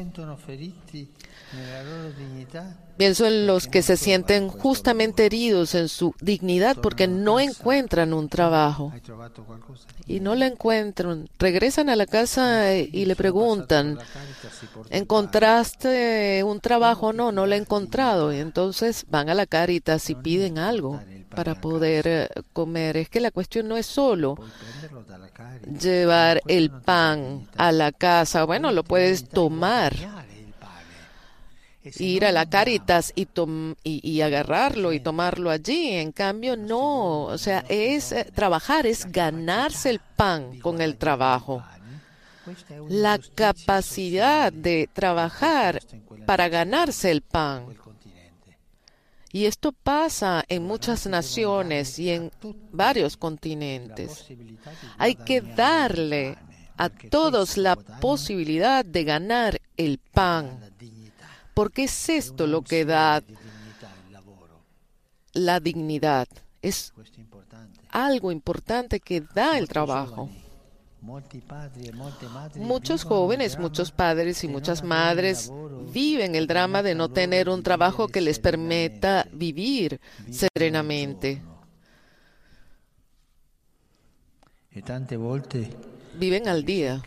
Pienso 2.97 3.25
en 3.25 3.45
los 3.45 3.67
que 3.67 3.81
se 3.81 3.97
sienten 3.97 4.47
justamente 4.47 5.25
heridos 5.25 5.75
en 5.75 5.89
su 5.89 6.13
dignidad 6.21 6.77
porque 6.81 7.07
no 7.07 7.39
encuentran 7.39 8.13
un 8.13 8.29
trabajo. 8.29 8.93
Y 10.07 10.19
no 10.19 10.35
lo 10.35 10.45
encuentran. 10.45 11.27
Regresan 11.37 11.89
a 11.89 11.95
la 11.95 12.05
casa 12.05 12.73
y 12.73 13.05
le 13.05 13.15
preguntan, 13.15 13.99
¿encontraste 14.89 16.43
un 16.45 16.59
trabajo? 16.61 17.11
No, 17.11 17.31
no 17.31 17.45
lo 17.45 17.55
he 17.55 17.57
encontrado. 17.57 18.33
Y 18.33 18.37
entonces 18.37 19.05
van 19.09 19.29
a 19.29 19.33
la 19.33 19.45
Caritas 19.45 20.09
y 20.09 20.15
piden 20.15 20.57
algo 20.57 20.99
para 21.35 21.55
poder 21.55 22.07
eh, 22.07 22.29
comer. 22.53 22.97
Es 22.97 23.09
que 23.09 23.19
la 23.19 23.31
cuestión 23.31 23.67
no 23.67 23.77
es 23.77 23.85
solo 23.85 24.37
llevar 25.79 26.41
el 26.47 26.71
pan 26.71 27.47
a 27.57 27.71
la 27.71 27.91
casa. 27.91 28.45
Bueno, 28.45 28.71
lo 28.71 28.83
puedes 28.83 29.29
tomar 29.29 29.93
ir 31.97 32.25
a 32.25 32.31
la 32.31 32.49
Caritas 32.49 33.13
y, 33.15 33.27
y, 33.83 34.21
agarrarlo 34.21 34.93
y 34.93 34.99
tomarlo 34.99 35.49
allí. 35.49 35.89
En 35.91 36.11
cambio, 36.11 36.55
no. 36.55 37.23
O 37.23 37.37
sea, 37.37 37.65
es 37.69 38.11
eh, 38.11 38.31
trabajar, 38.33 38.85
es 38.85 39.11
ganarse 39.11 39.89
el 39.89 39.99
pan 39.99 40.59
con 40.59 40.81
el 40.81 40.97
trabajo. 40.97 41.63
La 42.89 43.19
capacidad 43.33 44.53
de 44.53 44.87
trabajar 44.93 45.81
para 46.25 46.47
ganarse 46.47 47.11
el 47.11 47.21
pan 47.21 47.65
y 49.35 49.47
esto 49.47 49.73
pasa 49.73 50.45
en 50.47 50.63
muchas 50.63 51.07
naciones 51.07 51.99
y 51.99 52.09
en 52.09 52.31
varios 52.71 53.17
continentes. 53.17 54.27
Hay 54.97 55.15
que 55.15 55.41
darle 55.41 56.37
a 56.77 56.87
todos 56.87 57.57
la 57.57 57.75
posibilidad 57.75 58.85
de 58.85 59.03
ganar 59.03 59.59
el 59.75 59.97
pan, 59.97 60.57
porque 61.55 61.85
es 61.85 62.09
esto 62.09 62.45
lo 62.45 62.61
que 62.61 62.85
da 62.85 63.23
la 65.33 65.59
dignidad. 65.59 66.27
Es 66.61 66.93
algo 67.89 68.31
importante 68.31 68.99
que 68.99 69.21
da 69.21 69.57
el 69.57 69.67
trabajo. 69.67 70.29
Muchos 72.55 73.03
jóvenes, 73.03 73.57
muchos 73.57 73.91
padres 73.91 74.43
y 74.43 74.47
muchas 74.47 74.83
madres 74.83 75.51
viven 75.93 76.35
el 76.35 76.47
drama 76.47 76.83
de 76.83 76.95
no 76.95 77.09
tener 77.09 77.47
un 77.47 77.63
trabajo 77.63 78.07
que 78.07 78.21
les 78.21 78.39
permita 78.39 79.27
vivir 79.31 80.01
serenamente. 80.31 81.41
Viven 86.17 86.47
al 86.47 86.63
día 86.63 87.01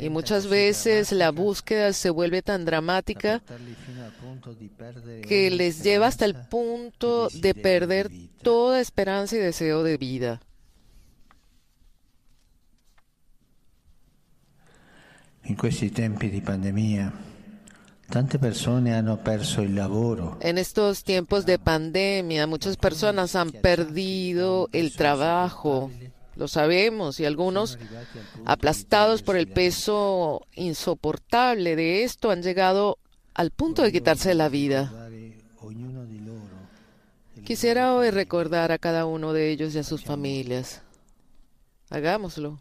y 0.00 0.08
muchas 0.08 0.46
veces 0.48 1.12
la 1.12 1.30
búsqueda 1.30 1.92
se 1.92 2.10
vuelve 2.10 2.42
tan 2.42 2.64
dramática 2.64 3.42
que 5.28 5.50
les 5.50 5.82
lleva 5.82 6.06
hasta 6.06 6.24
el 6.24 6.34
punto 6.34 7.28
de 7.28 7.54
perder 7.54 8.10
toda 8.42 8.80
esperanza 8.80 9.36
y 9.36 9.38
deseo 9.38 9.82
de 9.82 9.96
vida. 9.96 10.40
En 15.48 15.54
questi 15.54 15.90
tempi 15.90 16.28
di 16.28 16.40
pandemia, 16.40 17.12
tante 18.08 18.36
persone 18.40 18.94
hanno 18.94 19.22
perso 19.22 19.62
il 19.62 19.74
lavoro. 19.74 20.38
En 20.40 20.58
estos 20.58 21.04
tiempos 21.04 21.46
de 21.46 21.60
pandemia, 21.60 22.48
muchas 22.48 22.76
personas 22.76 23.36
han 23.36 23.52
perdido 23.52 24.68
el 24.72 24.96
trabajo. 24.96 25.92
Lo 26.36 26.48
sabemos, 26.48 27.18
y 27.18 27.24
algunos, 27.24 27.78
aplastados 28.44 29.22
por 29.22 29.36
el 29.36 29.48
peso 29.48 30.46
insoportable 30.54 31.76
de 31.76 32.04
esto, 32.04 32.30
han 32.30 32.42
llegado 32.42 32.98
al 33.34 33.50
punto 33.50 33.82
de 33.82 33.90
quitarse 33.90 34.34
la 34.34 34.48
vida. 34.48 34.92
Quisiera 37.44 37.94
hoy 37.94 38.10
recordar 38.10 38.72
a 38.72 38.78
cada 38.78 39.06
uno 39.06 39.32
de 39.32 39.50
ellos 39.50 39.74
y 39.74 39.78
a 39.78 39.82
sus 39.82 40.04
familias. 40.04 40.82
Hagámoslo. 41.90 42.60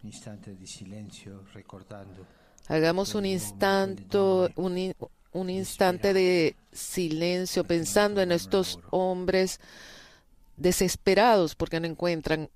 Hagamos 2.68 3.16
un 3.16 3.26
instante, 3.26 4.18
un, 4.56 5.50
instante 5.50 6.14
de 6.14 6.56
silencio 6.72 7.64
pensando 7.64 8.22
en 8.22 8.32
estos 8.32 8.80
hombres 8.92 9.60
desesperados 10.58 11.56
porque 11.56 11.80
no 11.80 11.88
encuentran 11.88 12.50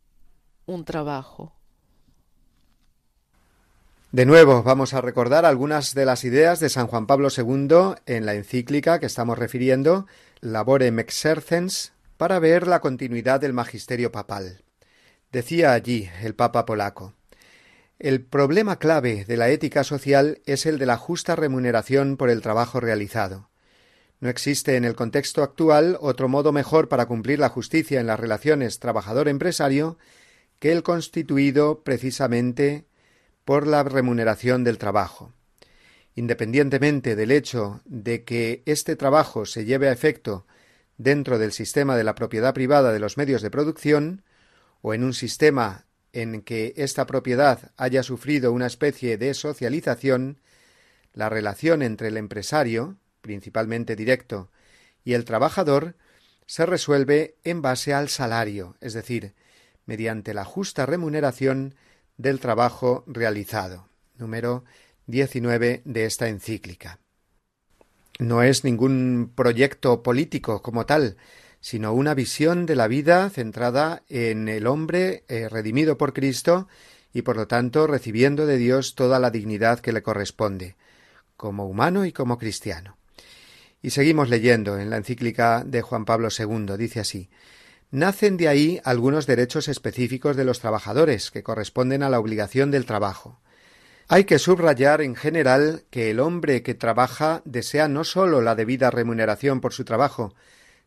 un 0.69 0.85
trabajo. 0.85 1.53
De 4.11 4.25
nuevo, 4.25 4.63
vamos 4.63 4.93
a 4.93 5.01
recordar 5.01 5.45
algunas 5.45 5.93
de 5.93 6.05
las 6.05 6.23
ideas 6.23 6.59
de 6.59 6.69
San 6.69 6.87
Juan 6.87 7.05
Pablo 7.05 7.29
II 7.35 7.95
en 8.05 8.25
la 8.25 8.33
encíclica 8.33 8.99
que 8.99 9.05
estamos 9.05 9.37
refiriendo, 9.37 10.07
Labore 10.41 10.87
Exercens, 10.87 11.93
para 12.17 12.39
ver 12.39 12.67
la 12.67 12.79
continuidad 12.79 13.39
del 13.39 13.53
magisterio 13.53 14.11
papal. 14.11 14.63
Decía 15.31 15.73
allí 15.73 16.09
el 16.23 16.33
Papa 16.33 16.65
polaco 16.65 17.13
el 17.99 18.21
problema 18.21 18.79
clave 18.79 19.25
de 19.25 19.35
la 19.35 19.49
ética 19.49 19.83
social 19.83 20.39
es 20.45 20.65
el 20.65 20.79
de 20.79 20.85
la 20.85 20.95
justa 20.95 21.35
remuneración 21.35 22.15
por 22.15 22.29
el 22.29 22.41
trabajo 22.41 22.79
realizado. 22.79 23.49
No 24.21 24.29
existe 24.29 24.77
en 24.77 24.85
el 24.85 24.95
contexto 24.95 25.43
actual 25.43 25.97
otro 25.99 26.29
modo 26.29 26.53
mejor 26.53 26.87
para 26.87 27.07
cumplir 27.07 27.39
la 27.39 27.49
justicia 27.49 27.99
en 27.99 28.07
las 28.07 28.17
relaciones 28.17 28.79
trabajador-empresario 28.79 29.97
que 30.59 30.71
el 30.71 30.83
constituido 30.83 31.83
precisamente 31.83 32.85
por 33.45 33.65
la 33.65 33.83
remuneración 33.83 34.63
del 34.63 34.77
trabajo. 34.77 35.33
Independientemente 36.15 37.15
del 37.15 37.31
hecho 37.31 37.81
de 37.85 38.23
que 38.23 38.61
este 38.65 38.95
trabajo 38.95 39.45
se 39.45 39.65
lleve 39.65 39.87
a 39.87 39.91
efecto 39.93 40.45
dentro 40.97 41.39
del 41.39 41.53
sistema 41.53 41.95
de 41.95 42.03
la 42.03 42.13
propiedad 42.13 42.53
privada 42.53 42.91
de 42.91 42.99
los 42.99 43.17
medios 43.17 43.41
de 43.41 43.49
producción, 43.49 44.23
o 44.81 44.93
en 44.93 45.03
un 45.03 45.13
sistema 45.13 45.85
en 46.13 46.41
que 46.41 46.73
esta 46.77 47.05
propiedad 47.05 47.71
haya 47.77 48.03
sufrido 48.03 48.51
una 48.51 48.67
especie 48.67 49.17
de 49.17 49.33
socialización, 49.33 50.39
la 51.13 51.29
relación 51.29 51.81
entre 51.81 52.09
el 52.09 52.17
empresario, 52.17 52.97
principalmente 53.21 53.95
directo, 53.95 54.51
y 55.03 55.13
el 55.13 55.25
trabajador 55.25 55.95
se 56.45 56.65
resuelve 56.65 57.35
en 57.43 57.61
base 57.61 57.93
al 57.93 58.09
salario, 58.09 58.75
es 58.81 58.93
decir, 58.93 59.33
mediante 59.89 60.35
la 60.35 60.45
justa 60.45 60.85
remuneración 60.85 61.73
del 62.15 62.39
trabajo 62.39 63.03
realizado. 63.07 63.87
Número 64.19 64.63
19 65.07 65.81
de 65.83 66.05
esta 66.05 66.27
encíclica. 66.27 66.99
No 68.19 68.43
es 68.43 68.63
ningún 68.63 69.31
proyecto 69.33 70.03
político 70.03 70.61
como 70.61 70.85
tal, 70.85 71.17
sino 71.59 71.91
una 71.93 72.13
visión 72.13 72.67
de 72.67 72.75
la 72.75 72.87
vida 72.87 73.31
centrada 73.31 74.03
en 74.09 74.47
el 74.47 74.67
hombre 74.67 75.23
eh, 75.27 75.49
redimido 75.49 75.97
por 75.97 76.13
Cristo 76.13 76.67
y 77.11 77.23
por 77.23 77.35
lo 77.35 77.47
tanto 77.47 77.87
recibiendo 77.87 78.45
de 78.45 78.57
Dios 78.57 78.93
toda 78.93 79.17
la 79.17 79.31
dignidad 79.31 79.79
que 79.79 79.91
le 79.91 80.03
corresponde, 80.03 80.75
como 81.35 81.67
humano 81.67 82.05
y 82.05 82.11
como 82.11 82.37
cristiano. 82.37 82.95
Y 83.81 83.89
seguimos 83.89 84.29
leyendo 84.29 84.77
en 84.77 84.91
la 84.91 84.97
encíclica 84.97 85.63
de 85.65 85.81
Juan 85.81 86.05
Pablo 86.05 86.27
II. 86.37 86.77
Dice 86.77 86.99
así 86.99 87.27
Nacen 87.91 88.37
de 88.37 88.47
ahí 88.47 88.79
algunos 88.83 89.25
derechos 89.25 89.67
específicos 89.67 90.35
de 90.35 90.45
los 90.45 90.59
trabajadores 90.59 91.31
que 91.31 91.41
corresponden 91.41 92.03
a 92.03 92.09
la 92.09 92.19
obligación 92.19 92.69
del 92.69 92.85
trabajo. 92.85 93.39
Hay 94.07 94.25
que 94.25 94.37
subrayar 94.37 95.01
en 95.01 95.15
general 95.15 95.85
que 95.89 96.11
el 96.11 96.19
hombre 96.19 96.61
que 96.61 96.75
trabaja 96.75 97.41
desea 97.45 97.87
no 97.87 98.03
sólo 98.03 98.41
la 98.41 98.53
debida 98.53 98.91
remuneración 98.91 99.59
por 99.59 99.73
su 99.73 99.85
trabajo, 99.85 100.35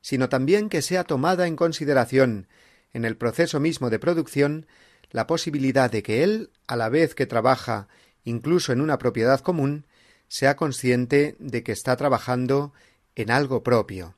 sino 0.01 0.29
también 0.29 0.69
que 0.69 0.81
sea 0.81 1.03
tomada 1.03 1.49
en 1.49 1.57
consideración, 1.57 2.47
en 2.93 3.05
el 3.05 3.17
proceso 3.17 3.59
mismo 3.59 3.91
de 3.91 3.99
producción, 3.99 4.67
la 5.11 5.27
posibilidad 5.27 5.91
de 5.91 6.05
que 6.05 6.23
él, 6.23 6.51
a 6.69 6.77
la 6.77 6.89
vez 6.89 7.17
que 7.17 7.27
trabaja 7.27 7.89
incluso 8.23 8.73
en 8.73 8.81
una 8.81 8.99
propiedad 8.99 9.41
común, 9.41 9.87
sea 10.29 10.55
consciente 10.55 11.35
de 11.41 11.65
que 11.65 11.73
está 11.73 11.97
trabajando 11.97 12.73
en 13.17 13.33
algo 13.33 13.65
propio. 13.65 14.15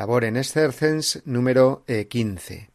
Labor 0.00 0.24
en 0.24 0.38
exercens 0.38 1.20
número 1.26 1.84
15. 1.86 2.54
Eh, 2.54 2.68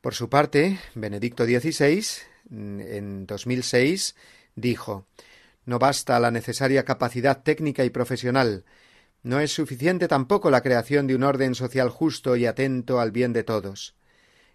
Por 0.00 0.12
su 0.12 0.28
parte, 0.28 0.80
Benedicto 0.96 1.44
XVI, 1.44 2.04
en 2.50 3.28
2006, 3.28 4.16
dijo 4.56 5.06
No 5.66 5.78
basta 5.78 6.18
la 6.18 6.32
necesaria 6.32 6.84
capacidad 6.84 7.44
técnica 7.44 7.84
y 7.84 7.90
profesional, 7.90 8.64
no 9.22 9.38
es 9.38 9.52
suficiente 9.52 10.08
tampoco 10.08 10.50
la 10.50 10.62
creación 10.62 11.06
de 11.06 11.14
un 11.14 11.22
orden 11.22 11.54
social 11.54 11.90
justo 11.90 12.34
y 12.34 12.44
atento 12.44 12.98
al 12.98 13.12
bien 13.12 13.32
de 13.32 13.44
todos. 13.44 13.94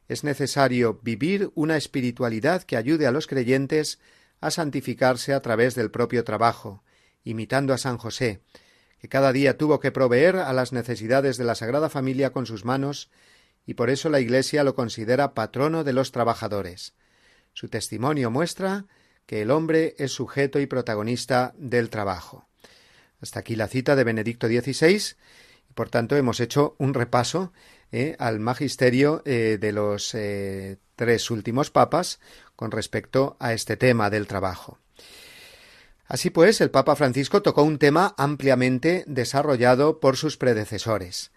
Es 0.09 0.25
necesario 0.25 0.99
vivir 1.01 1.51
una 1.55 1.77
espiritualidad 1.77 2.63
que 2.63 2.75
ayude 2.75 3.07
a 3.07 3.11
los 3.11 3.27
creyentes 3.27 3.97
a 4.41 4.51
santificarse 4.51 5.33
a 5.33 5.41
través 5.41 5.73
del 5.75 5.89
propio 5.89 6.25
trabajo, 6.25 6.83
imitando 7.23 7.73
a 7.73 7.77
San 7.77 7.97
José, 7.97 8.41
que 9.01 9.09
cada 9.09 9.33
día 9.33 9.57
tuvo 9.57 9.79
que 9.79 9.91
proveer 9.91 10.35
a 10.35 10.53
las 10.53 10.73
necesidades 10.73 11.37
de 11.37 11.43
la 11.43 11.55
Sagrada 11.55 11.89
Familia 11.89 12.31
con 12.31 12.45
sus 12.45 12.65
manos, 12.65 13.09
y 13.65 13.73
por 13.73 13.89
eso 13.89 14.09
la 14.09 14.19
Iglesia 14.19 14.63
lo 14.63 14.75
considera 14.75 15.33
patrono 15.33 15.83
de 15.83 15.91
los 15.91 16.11
trabajadores. 16.11 16.93
Su 17.53 17.67
testimonio 17.67 18.29
muestra 18.29 18.85
que 19.25 19.41
el 19.41 19.49
hombre 19.49 19.95
es 19.97 20.11
sujeto 20.11 20.59
y 20.59 20.67
protagonista 20.67 21.53
del 21.57 21.89
trabajo. 21.89 22.47
Hasta 23.21 23.39
aquí 23.39 23.55
la 23.55 23.67
cita 23.67 23.95
de 23.95 24.03
Benedicto 24.03 24.47
XVI, 24.47 25.15
y 25.67 25.73
por 25.73 25.89
tanto 25.89 26.15
hemos 26.15 26.39
hecho 26.39 26.75
un 26.77 26.93
repaso 26.93 27.53
eh, 27.91 28.15
al 28.19 28.39
magisterio 28.39 29.23
eh, 29.25 29.57
de 29.59 29.71
los 29.71 30.13
eh, 30.13 30.77
tres 30.95 31.31
últimos 31.31 31.71
papas 31.71 32.19
con 32.55 32.69
respecto 32.69 33.35
a 33.39 33.53
este 33.53 33.77
tema 33.77 34.11
del 34.11 34.27
trabajo. 34.27 34.77
Así 36.11 36.29
pues, 36.29 36.59
el 36.59 36.71
Papa 36.71 36.97
Francisco 36.97 37.41
tocó 37.41 37.63
un 37.63 37.77
tema 37.77 38.13
ampliamente 38.17 39.05
desarrollado 39.07 40.01
por 40.01 40.17
sus 40.17 40.35
predecesores. 40.35 41.31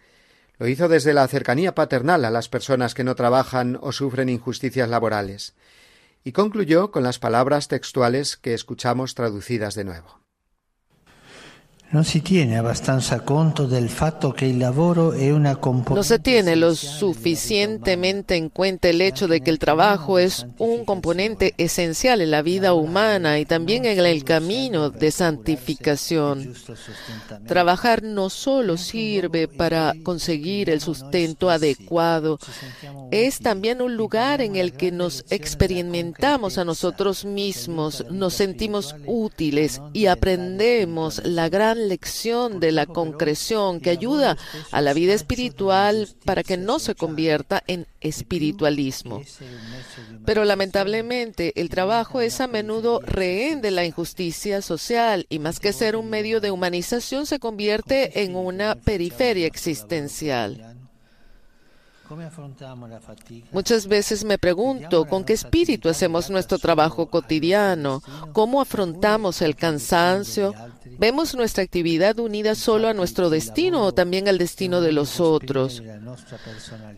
Lo 0.59 0.67
hizo 0.67 0.89
desde 0.89 1.15
la 1.15 1.29
cercanía 1.29 1.77
paternal 1.77 2.25
a 2.25 2.31
las 2.33 2.49
personas 2.49 2.93
que 2.93 3.05
no 3.05 3.15
trabajan 3.15 3.79
o 3.81 3.93
sufren 3.93 4.29
injusticias 4.29 4.89
laborales, 4.89 5.55
y 6.25 6.33
concluyó 6.33 6.91
con 6.91 7.05
las 7.05 7.21
palabras 7.21 7.69
textuales 7.69 8.37
que 8.37 8.53
escuchamos 8.53 9.15
traducidas 9.15 9.77
de 9.77 9.85
nuevo. 9.85 10.24
No 15.95 16.03
se 16.03 16.19
tiene 16.19 16.57
lo 16.57 16.75
suficientemente 16.75 18.35
en 18.35 18.49
cuenta 18.49 18.89
el 18.89 19.01
hecho 19.01 19.29
de 19.29 19.41
que 19.41 19.51
el 19.51 19.61
trabajo 19.61 20.19
es 20.19 20.45
un 20.59 20.85
componente 20.85 21.55
esencial 21.57 22.21
en 22.21 22.33
la 22.33 22.43
vida 22.43 22.75
humana 22.75 23.39
y 23.39 23.45
también 23.45 23.85
en 23.85 24.01
el 24.01 24.25
camino 24.25 24.91
de 24.91 25.13
santificación. 25.13 26.55
Trabajar 27.47 28.03
no 28.03 28.29
solo 28.29 28.77
sirve 28.77 29.47
para 29.47 29.95
conseguir 30.03 30.71
el 30.71 30.81
sustento 30.81 31.49
adecuado, 31.49 32.41
es 33.13 33.39
también 33.39 33.81
un 33.81 33.97
lugar 33.97 34.41
en 34.41 34.57
el 34.57 34.73
que 34.73 34.91
nos 34.91 35.25
experimentamos 35.31 36.59
a 36.59 36.65
nosotros 36.65 37.25
mismos, 37.25 38.05
nos 38.11 38.35
sentimos 38.35 38.97
útiles 39.07 39.81
y 39.93 40.07
aprendemos 40.07 41.25
la 41.25 41.49
gran 41.49 41.84
lección 41.85 42.61
de 42.61 42.73
la 42.73 42.87
concreción 42.87 43.81
que 43.81 43.91
ayuda 43.91 44.37
a 44.71 44.81
la 44.81 44.93
vida 44.93 45.15
espiritual 45.15 46.09
para 46.25 46.43
que 46.43 46.57
no 46.57 46.79
se 46.79 46.95
convierta 46.95 47.63
en 47.67 47.87
espiritualismo. 48.01 49.23
Pero 50.25 50.45
lamentablemente 50.45 51.53
el 51.61 51.69
trabajo 51.69 52.21
es 52.21 52.41
a 52.41 52.47
menudo 52.47 53.01
rehén 53.01 53.61
de 53.61 53.71
la 53.71 53.85
injusticia 53.85 54.63
social 54.63 55.27
y 55.29 55.39
más 55.39 55.61
que 55.61 55.73
ser 55.73 55.97
un 55.97 56.11
medio 56.11 56.41
de 56.41 56.51
humanización 56.51 57.27
se 57.27 57.39
convierte 57.39 58.23
en 58.25 58.37
una 58.37 58.75
periferia 58.75 59.47
existencial. 59.47 60.74
Muchas 63.53 63.87
veces 63.87 64.25
me 64.25 64.39
pregunto 64.39 65.07
con 65.07 65.25
qué 65.25 65.33
espíritu 65.33 65.89
hacemos 65.89 66.31
nuestro 66.31 66.59
trabajo 66.59 67.07
cotidiano, 67.07 68.03
cómo 68.33 68.61
afrontamos 68.61 69.43
el 69.43 69.57
cansancio, 69.57 70.55
vemos 70.99 71.35
nuestra 71.35 71.65
actividad 71.65 72.19
unida 72.19 72.55
solo 72.55 72.89
a 72.89 72.95
nuestro 72.95 73.31
destino 73.31 73.83
o 73.83 73.93
también 73.93 74.29
al 74.29 74.39
destino 74.39 74.81
de 74.81 74.93
los 74.93 75.21
otros. 75.21 75.83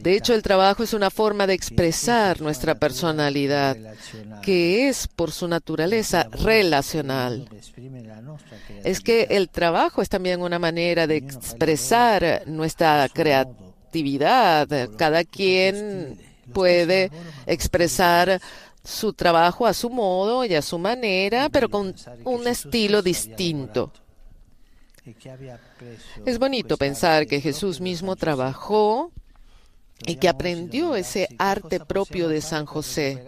De 0.00 0.14
hecho, 0.14 0.34
el 0.34 0.42
trabajo 0.42 0.82
es 0.82 0.92
una 0.92 1.10
forma 1.10 1.46
de 1.46 1.54
expresar 1.54 2.40
nuestra 2.40 2.74
personalidad, 2.74 3.76
que 4.42 4.88
es 4.88 5.08
por 5.08 5.32
su 5.32 5.48
naturaleza 5.48 6.28
relacional. 6.32 7.48
Es 8.84 9.00
que 9.00 9.28
el 9.30 9.48
trabajo 9.48 10.02
es 10.02 10.08
también 10.08 10.42
una 10.42 10.58
manera 10.58 11.06
de 11.06 11.16
expresar 11.16 12.42
nuestra 12.46 13.08
creatividad 13.12 13.65
cada 14.96 15.24
quien 15.24 16.18
puede 16.52 17.10
expresar 17.46 18.40
su 18.84 19.12
trabajo 19.12 19.66
a 19.66 19.74
su 19.74 19.90
modo 19.90 20.44
y 20.44 20.54
a 20.54 20.62
su 20.62 20.78
manera, 20.78 21.48
pero 21.48 21.68
con 21.68 21.94
un 22.24 22.46
estilo 22.46 23.02
distinto. 23.02 23.92
Es 26.24 26.38
bonito 26.38 26.76
pensar 26.76 27.26
que 27.26 27.40
Jesús 27.40 27.80
mismo 27.80 28.16
trabajó 28.16 29.12
y 30.04 30.16
que 30.16 30.28
aprendió 30.28 30.96
ese 30.96 31.28
arte 31.38 31.80
propio 31.80 32.28
de 32.28 32.40
San 32.40 32.66
José. 32.66 33.24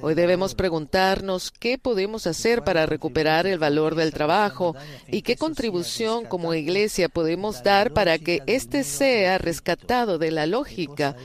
Hoy 0.00 0.14
debemos 0.14 0.54
preguntarnos 0.54 1.50
qué 1.50 1.78
podemos 1.78 2.26
hacer 2.26 2.62
para 2.62 2.86
recuperar 2.86 3.46
el 3.46 3.58
valor 3.58 3.94
del 3.94 4.12
trabajo 4.12 4.76
y 5.08 5.22
qué 5.22 5.36
contribución 5.36 6.24
como 6.26 6.54
iglesia 6.54 7.08
podemos 7.08 7.62
dar 7.62 7.92
para 7.92 8.18
que 8.18 8.42
éste 8.46 8.84
sea 8.84 9.38
rescatado 9.38 10.18
de 10.18 10.30
la 10.30 10.46
lógica 10.46 11.16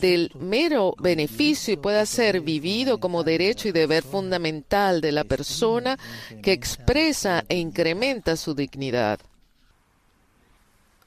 del 0.00 0.30
mero 0.38 0.94
beneficio 0.98 1.74
y 1.74 1.76
pueda 1.76 2.06
ser 2.06 2.40
vivido 2.40 2.98
como 2.98 3.24
derecho 3.24 3.68
y 3.68 3.72
deber 3.72 4.02
fundamental 4.02 5.00
de 5.00 5.12
la 5.12 5.24
persona 5.24 5.98
que 6.42 6.52
expresa 6.52 7.44
e 7.48 7.56
incrementa 7.56 8.36
su 8.36 8.54
dignidad. 8.54 9.20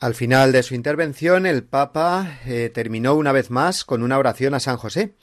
Al 0.02 0.16
final 0.16 0.52
de 0.52 0.64
su 0.64 0.74
intervención, 0.74 1.46
el 1.46 1.64
Papa 1.64 2.40
eh, 2.48 2.72
terminó 2.74 3.14
una 3.14 3.32
vez 3.32 3.52
más 3.52 3.86
con 3.86 4.02
una 4.02 4.18
oración 4.18 4.56
a 4.56 4.60
San 4.60 4.78
José. 4.78 5.14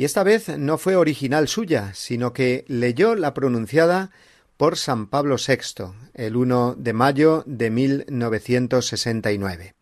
Y 0.00 0.04
esta 0.04 0.22
vez 0.22 0.48
no 0.56 0.78
fue 0.78 0.96
original 0.96 1.46
suya, 1.46 1.92
sino 1.92 2.32
que 2.32 2.64
leyó 2.68 3.14
la 3.14 3.34
pronunciada 3.34 4.10
por 4.56 4.78
San 4.78 5.08
Pablo 5.08 5.36
VI, 5.36 5.92
el 6.14 6.36
1 6.36 6.76
de 6.78 6.94
mayo 6.94 7.44
de 7.44 7.68
1969. 7.68 9.74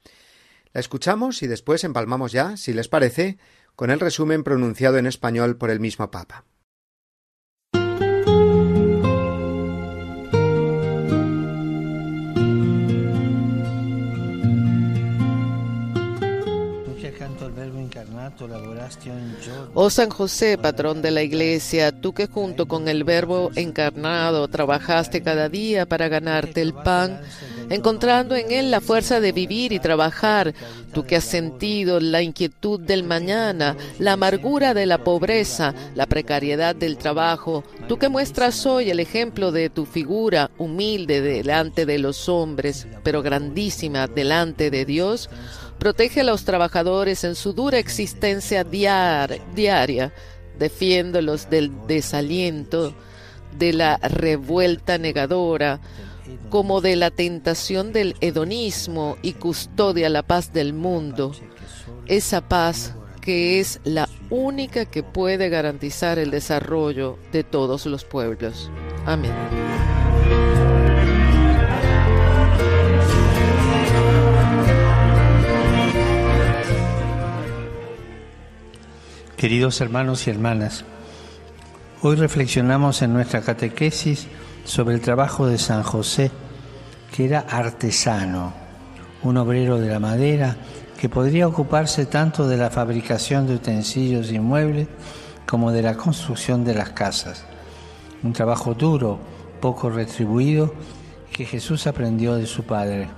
La 0.72 0.80
escuchamos 0.80 1.44
y 1.44 1.46
después 1.46 1.84
empalmamos 1.84 2.32
ya, 2.32 2.56
si 2.56 2.72
les 2.72 2.88
parece, 2.88 3.38
con 3.76 3.92
el 3.92 4.00
resumen 4.00 4.42
pronunciado 4.42 4.98
en 4.98 5.06
español 5.06 5.56
por 5.56 5.70
el 5.70 5.78
mismo 5.78 6.10
Papa. 6.10 6.44
Oh 19.74 19.90
San 19.90 20.10
José, 20.10 20.58
patrón 20.58 21.02
de 21.02 21.10
la 21.10 21.22
Iglesia, 21.22 21.92
tú 21.92 22.12
que 22.12 22.26
junto 22.26 22.66
con 22.66 22.88
el 22.88 23.04
Verbo 23.04 23.50
encarnado 23.54 24.48
trabajaste 24.48 25.22
cada 25.22 25.48
día 25.48 25.86
para 25.86 26.08
ganarte 26.08 26.60
el 26.62 26.74
pan, 26.74 27.20
encontrando 27.70 28.34
en 28.34 28.50
él 28.50 28.70
la 28.70 28.80
fuerza 28.80 29.20
de 29.20 29.32
vivir 29.32 29.72
y 29.72 29.78
trabajar, 29.78 30.54
tú 30.92 31.04
que 31.04 31.16
has 31.16 31.24
sentido 31.24 32.00
la 32.00 32.22
inquietud 32.22 32.80
del 32.80 33.04
mañana, 33.04 33.76
la 33.98 34.12
amargura 34.12 34.74
de 34.74 34.86
la 34.86 34.98
pobreza, 34.98 35.74
la 35.94 36.06
precariedad 36.06 36.74
del 36.74 36.96
trabajo, 36.98 37.64
tú 37.88 37.98
que 37.98 38.08
muestras 38.08 38.64
hoy 38.66 38.90
el 38.90 39.00
ejemplo 39.00 39.52
de 39.52 39.70
tu 39.70 39.86
figura 39.86 40.50
humilde 40.58 41.20
delante 41.20 41.86
de 41.86 41.98
los 41.98 42.28
hombres, 42.28 42.86
pero 43.02 43.22
grandísima 43.22 44.06
delante 44.06 44.70
de 44.70 44.84
Dios, 44.84 45.28
Protege 45.78 46.22
a 46.22 46.24
los 46.24 46.44
trabajadores 46.44 47.22
en 47.24 47.34
su 47.34 47.52
dura 47.52 47.78
existencia 47.78 48.64
diaria, 48.64 50.12
defiéndolos 50.58 51.48
del 51.50 51.70
desaliento, 51.86 52.94
de 53.56 53.72
la 53.72 53.96
revuelta 53.98 54.98
negadora, 54.98 55.80
como 56.50 56.80
de 56.80 56.96
la 56.96 57.10
tentación 57.10 57.92
del 57.92 58.16
hedonismo 58.20 59.16
y 59.22 59.34
custodia 59.34 60.08
la 60.08 60.22
paz 60.22 60.52
del 60.52 60.72
mundo, 60.72 61.32
esa 62.06 62.40
paz 62.40 62.94
que 63.20 63.60
es 63.60 63.80
la 63.84 64.08
única 64.30 64.86
que 64.86 65.02
puede 65.02 65.48
garantizar 65.48 66.18
el 66.18 66.30
desarrollo 66.30 67.18
de 67.30 67.44
todos 67.44 67.86
los 67.86 68.04
pueblos. 68.04 68.70
Amén. 69.04 69.32
Queridos 79.38 79.80
hermanos 79.80 80.26
y 80.26 80.30
hermanas, 80.30 80.84
hoy 82.02 82.16
reflexionamos 82.16 83.02
en 83.02 83.12
nuestra 83.12 83.40
catequesis 83.40 84.26
sobre 84.64 84.96
el 84.96 85.00
trabajo 85.00 85.46
de 85.46 85.58
San 85.58 85.84
José, 85.84 86.32
que 87.14 87.26
era 87.26 87.46
artesano, 87.48 88.52
un 89.22 89.36
obrero 89.36 89.78
de 89.78 89.90
la 89.90 90.00
madera 90.00 90.56
que 91.00 91.08
podría 91.08 91.46
ocuparse 91.46 92.06
tanto 92.06 92.48
de 92.48 92.56
la 92.56 92.70
fabricación 92.70 93.46
de 93.46 93.54
utensilios 93.54 94.32
y 94.32 94.40
muebles 94.40 94.88
como 95.46 95.70
de 95.70 95.82
la 95.82 95.96
construcción 95.96 96.64
de 96.64 96.74
las 96.74 96.90
casas. 96.90 97.44
Un 98.24 98.32
trabajo 98.32 98.74
duro, 98.74 99.20
poco 99.60 99.88
retribuido, 99.88 100.74
que 101.30 101.44
Jesús 101.44 101.86
aprendió 101.86 102.34
de 102.34 102.46
su 102.46 102.64
Padre. 102.64 103.08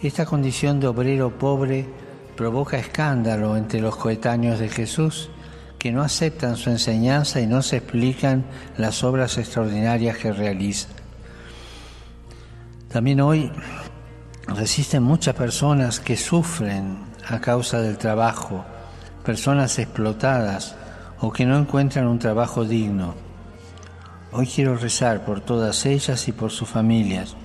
Esta 0.00 0.24
condición 0.26 0.78
de 0.78 0.86
obrero 0.86 1.36
pobre 1.36 1.88
provoca 2.42 2.76
escándalo 2.76 3.56
entre 3.56 3.80
los 3.80 3.94
coetáneos 3.94 4.58
de 4.58 4.68
Jesús 4.68 5.30
que 5.78 5.92
no 5.92 6.02
aceptan 6.02 6.56
su 6.56 6.70
enseñanza 6.70 7.40
y 7.40 7.46
no 7.46 7.62
se 7.62 7.76
explican 7.76 8.44
las 8.76 9.04
obras 9.04 9.38
extraordinarias 9.38 10.16
que 10.16 10.32
realiza. 10.32 10.88
También 12.88 13.20
hoy 13.20 13.52
resisten 14.48 15.04
muchas 15.04 15.36
personas 15.36 16.00
que 16.00 16.16
sufren 16.16 16.98
a 17.28 17.40
causa 17.40 17.80
del 17.80 17.96
trabajo, 17.96 18.64
personas 19.24 19.78
explotadas 19.78 20.74
o 21.20 21.32
que 21.32 21.46
no 21.46 21.56
encuentran 21.56 22.08
un 22.08 22.18
trabajo 22.18 22.64
digno. 22.64 23.14
Hoy 24.32 24.48
quiero 24.48 24.76
rezar 24.76 25.24
por 25.24 25.42
todas 25.42 25.86
ellas 25.86 26.26
y 26.26 26.32
por 26.32 26.50
sus 26.50 26.68
familias. 26.68 27.36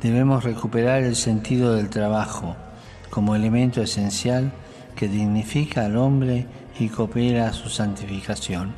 Debemos 0.00 0.44
recuperar 0.44 1.02
el 1.02 1.16
sentido 1.16 1.74
del 1.74 1.90
trabajo 1.90 2.54
como 3.10 3.34
elemento 3.34 3.82
esencial 3.82 4.52
que 4.96 5.08
dignifica 5.08 5.84
al 5.84 5.96
hombre 5.96 6.46
y 6.78 6.88
coopera 6.88 7.52
su 7.52 7.68
santificación. 7.68 8.74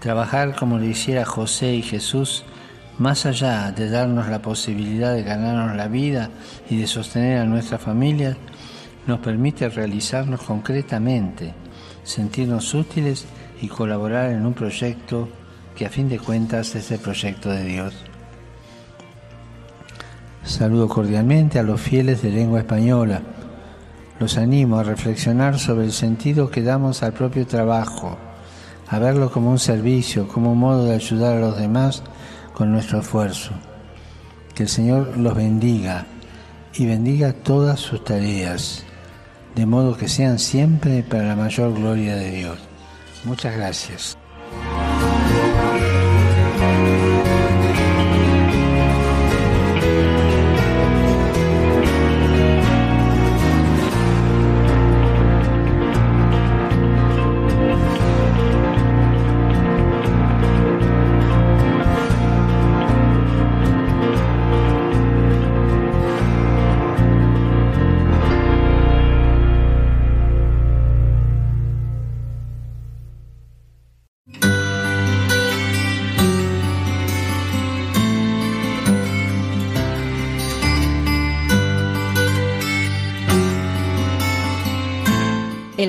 Trabajar 0.00 0.56
como 0.56 0.78
lo 0.78 0.84
hiciera 0.84 1.24
José 1.24 1.74
y 1.74 1.82
Jesús, 1.82 2.44
más 2.98 3.24
allá 3.26 3.70
de 3.72 3.88
darnos 3.88 4.28
la 4.28 4.42
posibilidad 4.42 5.14
de 5.14 5.22
ganarnos 5.22 5.76
la 5.76 5.88
vida 5.88 6.30
y 6.68 6.76
de 6.76 6.86
sostener 6.86 7.38
a 7.38 7.44
nuestra 7.44 7.78
familia, 7.78 8.36
nos 9.06 9.20
permite 9.20 9.68
realizarnos 9.68 10.42
concretamente, 10.42 11.54
sentirnos 12.04 12.74
útiles 12.74 13.26
y 13.60 13.68
colaborar 13.68 14.30
en 14.30 14.44
un 14.44 14.54
proyecto 14.54 15.28
que 15.76 15.86
a 15.86 15.90
fin 15.90 16.08
de 16.08 16.18
cuentas 16.18 16.74
es 16.74 16.90
el 16.90 16.98
proyecto 16.98 17.50
de 17.50 17.64
Dios. 17.64 18.11
Saludo 20.52 20.86
cordialmente 20.86 21.58
a 21.58 21.62
los 21.62 21.80
fieles 21.80 22.20
de 22.20 22.30
lengua 22.30 22.60
española. 22.60 23.22
Los 24.20 24.36
animo 24.36 24.78
a 24.78 24.82
reflexionar 24.82 25.58
sobre 25.58 25.86
el 25.86 25.92
sentido 25.92 26.50
que 26.50 26.60
damos 26.60 27.02
al 27.02 27.14
propio 27.14 27.46
trabajo, 27.46 28.18
a 28.86 28.98
verlo 28.98 29.32
como 29.32 29.50
un 29.50 29.58
servicio, 29.58 30.28
como 30.28 30.52
un 30.52 30.58
modo 30.58 30.84
de 30.84 30.94
ayudar 30.94 31.38
a 31.38 31.40
los 31.40 31.56
demás 31.56 32.02
con 32.52 32.70
nuestro 32.70 33.00
esfuerzo. 33.00 33.52
Que 34.54 34.64
el 34.64 34.68
Señor 34.68 35.16
los 35.16 35.34
bendiga 35.34 36.04
y 36.74 36.84
bendiga 36.84 37.32
todas 37.32 37.80
sus 37.80 38.04
tareas, 38.04 38.84
de 39.54 39.64
modo 39.64 39.96
que 39.96 40.06
sean 40.06 40.38
siempre 40.38 41.02
para 41.02 41.28
la 41.28 41.34
mayor 41.34 41.72
gloria 41.72 42.14
de 42.14 42.30
Dios. 42.30 42.58
Muchas 43.24 43.56
gracias. 43.56 44.21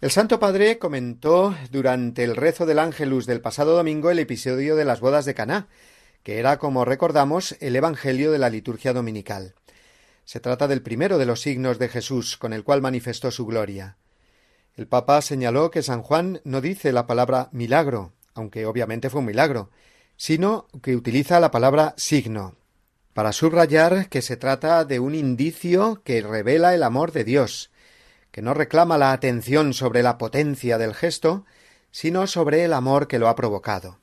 El 0.00 0.12
Santo 0.12 0.38
Padre 0.38 0.78
comentó 0.78 1.56
durante 1.72 2.22
el 2.22 2.36
rezo 2.36 2.66
del 2.66 2.78
Ángelus 2.78 3.26
del 3.26 3.40
pasado 3.40 3.74
domingo 3.74 4.12
el 4.12 4.20
episodio 4.20 4.76
de 4.76 4.84
las 4.84 5.00
bodas 5.00 5.24
de 5.24 5.34
Caná, 5.34 5.66
que 6.22 6.38
era, 6.38 6.60
como 6.60 6.84
recordamos, 6.84 7.56
el 7.58 7.74
Evangelio 7.74 8.30
de 8.30 8.38
la 8.38 8.48
liturgia 8.48 8.92
dominical. 8.92 9.56
Se 10.24 10.38
trata 10.38 10.68
del 10.68 10.82
primero 10.82 11.18
de 11.18 11.26
los 11.26 11.40
signos 11.40 11.80
de 11.80 11.88
Jesús 11.88 12.36
con 12.36 12.52
el 12.52 12.62
cual 12.62 12.80
manifestó 12.80 13.32
su 13.32 13.44
gloria. 13.44 13.96
El 14.76 14.86
Papa 14.86 15.20
señaló 15.20 15.72
que 15.72 15.82
San 15.82 16.02
Juan 16.02 16.40
no 16.44 16.60
dice 16.60 16.92
la 16.92 17.08
palabra 17.08 17.48
milagro, 17.50 18.12
aunque 18.34 18.66
obviamente 18.66 19.10
fue 19.10 19.18
un 19.18 19.26
milagro, 19.26 19.70
sino 20.16 20.68
que 20.80 20.94
utiliza 20.94 21.40
la 21.40 21.50
palabra 21.50 21.94
signo, 21.96 22.54
para 23.14 23.32
subrayar 23.32 24.08
que 24.08 24.22
se 24.22 24.36
trata 24.36 24.84
de 24.84 25.00
un 25.00 25.16
indicio 25.16 26.02
que 26.04 26.22
revela 26.22 26.72
el 26.72 26.84
amor 26.84 27.10
de 27.10 27.24
Dios, 27.24 27.72
que 28.30 28.42
no 28.42 28.54
reclama 28.54 28.98
la 28.98 29.12
atención 29.12 29.74
sobre 29.74 30.02
la 30.02 30.18
potencia 30.18 30.78
del 30.78 30.94
gesto, 30.94 31.44
sino 31.90 32.26
sobre 32.26 32.64
el 32.64 32.72
amor 32.72 33.08
que 33.08 33.18
lo 33.18 33.28
ha 33.28 33.36
provocado. 33.36 33.98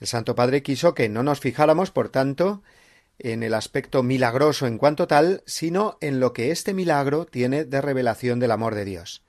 El 0.00 0.06
Santo 0.06 0.34
Padre 0.34 0.62
quiso 0.62 0.94
que 0.94 1.08
no 1.08 1.22
nos 1.22 1.40
fijáramos, 1.40 1.90
por 1.90 2.08
tanto, 2.08 2.62
en 3.18 3.42
el 3.42 3.54
aspecto 3.54 4.02
milagroso 4.02 4.66
en 4.66 4.78
cuanto 4.78 5.06
tal, 5.06 5.42
sino 5.46 5.98
en 6.00 6.20
lo 6.20 6.32
que 6.32 6.50
este 6.50 6.74
milagro 6.74 7.26
tiene 7.26 7.64
de 7.64 7.80
revelación 7.80 8.40
del 8.40 8.50
amor 8.50 8.74
de 8.74 8.84
Dios. 8.84 9.22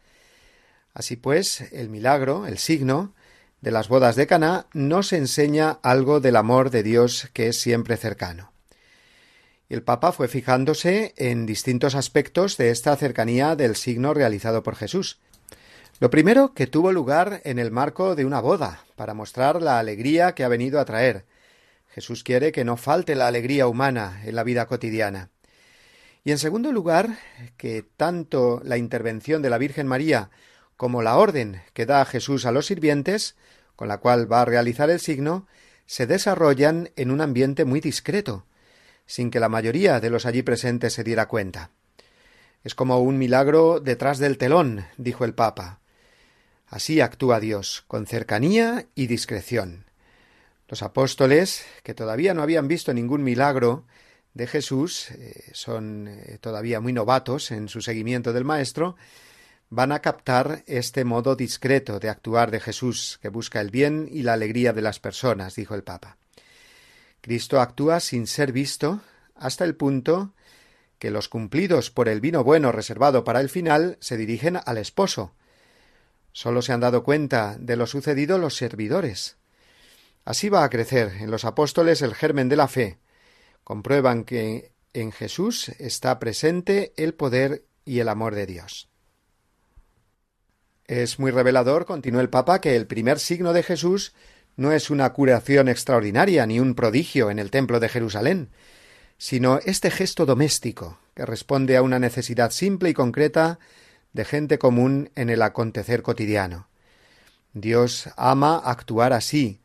Así 0.94 1.16
pues, 1.16 1.62
el 1.72 1.90
milagro, 1.90 2.46
el 2.46 2.58
signo, 2.58 3.14
de 3.62 3.72
las 3.72 3.88
bodas 3.88 4.16
de 4.16 4.28
Caná 4.28 4.68
nos 4.74 5.14
enseña 5.14 5.80
algo 5.84 6.20
del 6.20 6.36
amor 6.36 6.70
de 6.70 6.84
Dios 6.84 7.30
que 7.34 7.48
es 7.48 7.60
siempre 7.60 7.98
cercano. 7.98 8.53
El 9.70 9.82
Papa 9.82 10.12
fue 10.12 10.28
fijándose 10.28 11.14
en 11.18 11.46
distintos 11.46 11.96
aspectos 11.96 12.58
de 12.58 12.70
esta 12.70 12.96
cercanía 12.96 13.56
del 13.56 13.76
signo 13.76 14.14
realizado 14.14 14.62
por 14.62 14.76
Jesús. 14.76 15.20
Lo 16.00 16.10
primero, 16.10 16.54
que 16.54 16.68
tuvo 16.68 16.92
lugar 16.92 17.42
en 17.46 17.60
el 17.60 17.72
marco 17.72 18.16
de 18.16 18.26
una 18.26 18.42
boda, 18.42 18.84
para 18.96 19.14
mostrar 19.14 19.62
la 19.62 19.80
alegría 19.80 20.36
que 20.36 20.44
ha 20.44 20.50
venido 20.50 20.80
a 20.80 20.86
traer. 20.86 21.26
Jesús 21.90 22.24
quiere 22.24 22.52
que 22.52 22.66
no 22.66 22.76
falte 22.76 23.16
la 23.16 23.28
alegría 23.28 23.68
humana 23.68 24.22
en 24.26 24.36
la 24.36 24.44
vida 24.44 24.66
cotidiana. 24.66 25.30
Y 26.24 26.32
en 26.32 26.40
segundo 26.40 26.72
lugar, 26.72 27.18
que 27.58 27.86
tanto 27.98 28.62
la 28.64 28.78
intervención 28.78 29.42
de 29.42 29.50
la 29.50 29.58
Virgen 29.58 29.88
María 29.88 30.30
como 30.78 31.02
la 31.02 31.18
orden 31.18 31.62
que 31.74 31.86
da 31.86 32.04
Jesús 32.06 32.46
a 32.46 32.52
los 32.52 32.66
sirvientes, 32.66 33.36
con 33.76 33.88
la 33.88 34.00
cual 34.00 34.32
va 34.32 34.42
a 34.42 34.46
realizar 34.46 34.90
el 34.90 35.00
signo, 35.00 35.48
se 35.86 36.08
desarrollan 36.08 36.90
en 36.96 37.12
un 37.12 37.22
ambiente 37.22 37.66
muy 37.66 37.80
discreto, 37.80 38.46
sin 39.06 39.32
que 39.32 39.40
la 39.40 39.50
mayoría 39.50 40.00
de 40.00 40.10
los 40.10 40.26
allí 40.26 40.42
presentes 40.42 40.94
se 40.94 41.04
diera 41.04 41.28
cuenta. 41.28 41.72
Es 42.64 42.76
como 42.76 43.00
un 43.00 43.18
milagro 43.18 43.80
detrás 43.80 44.20
del 44.20 44.38
telón, 44.38 44.86
dijo 44.98 45.26
el 45.26 45.34
Papa. 45.34 45.80
Así 46.68 47.02
actúa 47.02 47.40
Dios, 47.40 47.84
con 47.88 48.08
cercanía 48.08 48.88
y 48.96 49.08
discreción. 49.08 49.86
Los 50.68 50.82
apóstoles, 50.82 51.66
que 51.84 51.94
todavía 51.94 52.34
no 52.34 52.42
habían 52.42 52.68
visto 52.68 52.94
ningún 52.94 53.24
milagro 53.24 53.86
de 54.34 54.48
Jesús, 54.48 55.12
eh, 55.12 55.52
son 55.54 56.08
eh, 56.08 56.38
todavía 56.42 56.80
muy 56.80 56.94
novatos 56.94 57.52
en 57.52 57.68
su 57.68 57.82
seguimiento 57.82 58.34
del 58.34 58.46
Maestro, 58.46 58.96
van 59.70 59.92
a 59.92 60.00
captar 60.00 60.64
este 60.66 61.04
modo 61.04 61.36
discreto 61.36 62.00
de 62.00 62.10
actuar 62.10 62.50
de 62.50 62.60
Jesús, 62.60 63.20
que 63.22 63.30
busca 63.30 63.60
el 63.60 63.70
bien 63.70 64.08
y 64.10 64.24
la 64.24 64.34
alegría 64.34 64.74
de 64.74 64.82
las 64.82 65.00
personas, 65.00 65.56
dijo 65.56 65.76
el 65.76 65.84
Papa. 65.84 66.18
Cristo 67.24 67.62
actúa 67.62 68.02
sin 68.02 68.28
ser 68.28 68.52
visto 68.52 69.00
hasta 69.34 69.64
el 69.64 69.78
punto 69.78 70.34
que 71.00 71.10
los 71.10 71.30
cumplidos 71.30 71.90
por 71.90 72.10
el 72.10 72.20
vino 72.20 72.44
bueno 72.44 72.74
reservado 72.74 73.24
para 73.24 73.40
el 73.40 73.48
final 73.48 73.98
se 74.02 74.18
dirigen 74.18 74.60
al 74.66 74.78
esposo. 74.78 75.34
Solo 76.34 76.62
se 76.62 76.74
han 76.74 76.82
dado 76.82 77.04
cuenta 77.06 77.56
de 77.58 77.78
lo 77.78 77.88
sucedido 77.88 78.38
los 78.40 78.58
servidores. 78.58 79.38
Así 80.26 80.50
va 80.50 80.66
a 80.66 80.70
crecer 80.70 81.14
en 81.22 81.32
los 81.32 81.46
apóstoles 81.46 82.02
el 82.02 82.14
germen 82.14 82.50
de 82.50 82.58
la 82.58 82.68
fe. 82.68 83.00
Comprueban 83.64 84.26
que 84.26 84.74
en 84.92 85.14
Jesús 85.14 85.70
está 85.80 86.20
presente 86.20 86.92
el 86.98 87.14
poder 87.14 87.64
y 87.86 88.00
el 88.00 88.10
amor 88.10 88.36
de 88.36 88.48
Dios. 88.48 88.90
Es 90.88 91.20
muy 91.20 91.32
revelador, 91.32 91.86
continuó 91.86 92.20
el 92.20 92.30
Papa, 92.30 92.60
que 92.60 92.76
el 92.76 92.86
primer 92.86 93.18
signo 93.20 93.54
de 93.54 93.64
Jesús 93.64 94.14
no 94.56 94.72
es 94.72 94.90
una 94.90 95.12
curación 95.14 95.68
extraordinaria 95.68 96.46
ni 96.46 96.60
un 96.60 96.76
prodigio 96.76 97.32
en 97.32 97.40
el 97.40 97.52
templo 97.52 97.80
de 97.80 97.90
Jerusalén, 97.90 98.50
sino 99.18 99.60
este 99.66 99.90
gesto 99.90 100.26
doméstico 100.26 101.00
que 101.16 101.26
responde 101.26 101.78
a 101.78 101.82
una 101.82 102.00
necesidad 102.00 102.52
simple 102.52 102.90
y 102.90 102.94
concreta 102.94 103.60
de 104.14 104.26
gente 104.26 104.60
común 104.60 105.10
en 105.16 105.30
el 105.30 105.42
acontecer 105.42 106.02
cotidiano. 106.02 106.68
Dios 107.54 108.10
ama 108.18 108.58
actuar 108.58 109.14
así, 109.14 109.62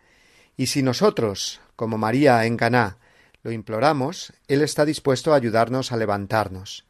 y 0.57 0.67
si 0.67 0.83
nosotros, 0.83 1.61
como 1.77 1.99
María 1.99 2.45
en 2.45 2.57
Caná, 2.57 2.99
lo 3.43 3.53
imploramos, 3.53 4.33
Él 4.49 4.63
está 4.63 4.85
dispuesto 4.85 5.33
a 5.33 5.37
ayudarnos 5.37 5.93
a 5.93 5.97
levantarnos. 5.97 6.85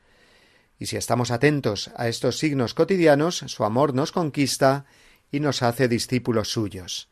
Y 0.79 0.87
si 0.87 0.97
estamos 0.97 1.31
atentos 1.31 1.91
a 1.97 2.09
estos 2.09 2.39
signos 2.39 2.75
cotidianos, 2.75 3.39
su 3.47 3.65
amor 3.65 3.95
nos 3.95 4.13
conquista 4.13 4.87
y 5.31 5.41
nos 5.41 5.63
hace 5.63 5.89
discípulos 5.89 6.51
suyos. 6.51 7.09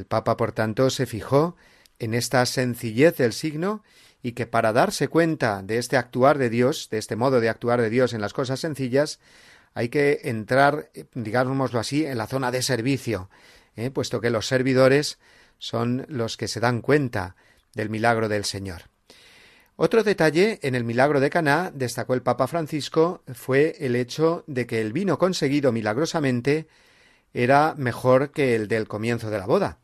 El 0.00 0.06
Papa, 0.06 0.38
por 0.38 0.52
tanto, 0.52 0.88
se 0.88 1.04
fijó 1.04 1.56
en 1.98 2.14
esta 2.14 2.46
sencillez 2.46 3.18
del 3.18 3.34
signo 3.34 3.84
y 4.22 4.32
que 4.32 4.46
para 4.46 4.72
darse 4.72 5.08
cuenta 5.08 5.62
de 5.62 5.76
este 5.76 5.98
actuar 5.98 6.38
de 6.38 6.48
Dios, 6.48 6.88
de 6.90 6.96
este 6.96 7.16
modo 7.16 7.38
de 7.38 7.50
actuar 7.50 7.82
de 7.82 7.90
Dios 7.90 8.14
en 8.14 8.22
las 8.22 8.32
cosas 8.32 8.60
sencillas, 8.60 9.20
hay 9.74 9.90
que 9.90 10.20
entrar, 10.24 10.90
digámoslo 11.12 11.78
así, 11.78 12.06
en 12.06 12.16
la 12.16 12.26
zona 12.26 12.50
de 12.50 12.62
servicio, 12.62 13.28
¿eh? 13.76 13.90
puesto 13.90 14.22
que 14.22 14.30
los 14.30 14.46
servidores 14.46 15.18
son 15.58 16.06
los 16.08 16.38
que 16.38 16.48
se 16.48 16.60
dan 16.60 16.80
cuenta 16.80 17.36
del 17.74 17.90
milagro 17.90 18.30
del 18.30 18.46
Señor. 18.46 18.84
Otro 19.76 20.02
detalle 20.02 20.60
en 20.62 20.74
el 20.74 20.84
milagro 20.84 21.20
de 21.20 21.28
Caná, 21.28 21.70
destacó 21.74 22.14
el 22.14 22.22
Papa 22.22 22.46
Francisco, 22.46 23.22
fue 23.34 23.76
el 23.80 23.96
hecho 23.96 24.44
de 24.46 24.66
que 24.66 24.80
el 24.80 24.94
vino 24.94 25.18
conseguido 25.18 25.72
milagrosamente 25.72 26.68
era 27.32 27.74
mejor 27.76 28.30
que 28.30 28.54
el 28.54 28.68
del 28.68 28.88
comienzo 28.88 29.30
de 29.30 29.38
la 29.38 29.46
boda, 29.46 29.78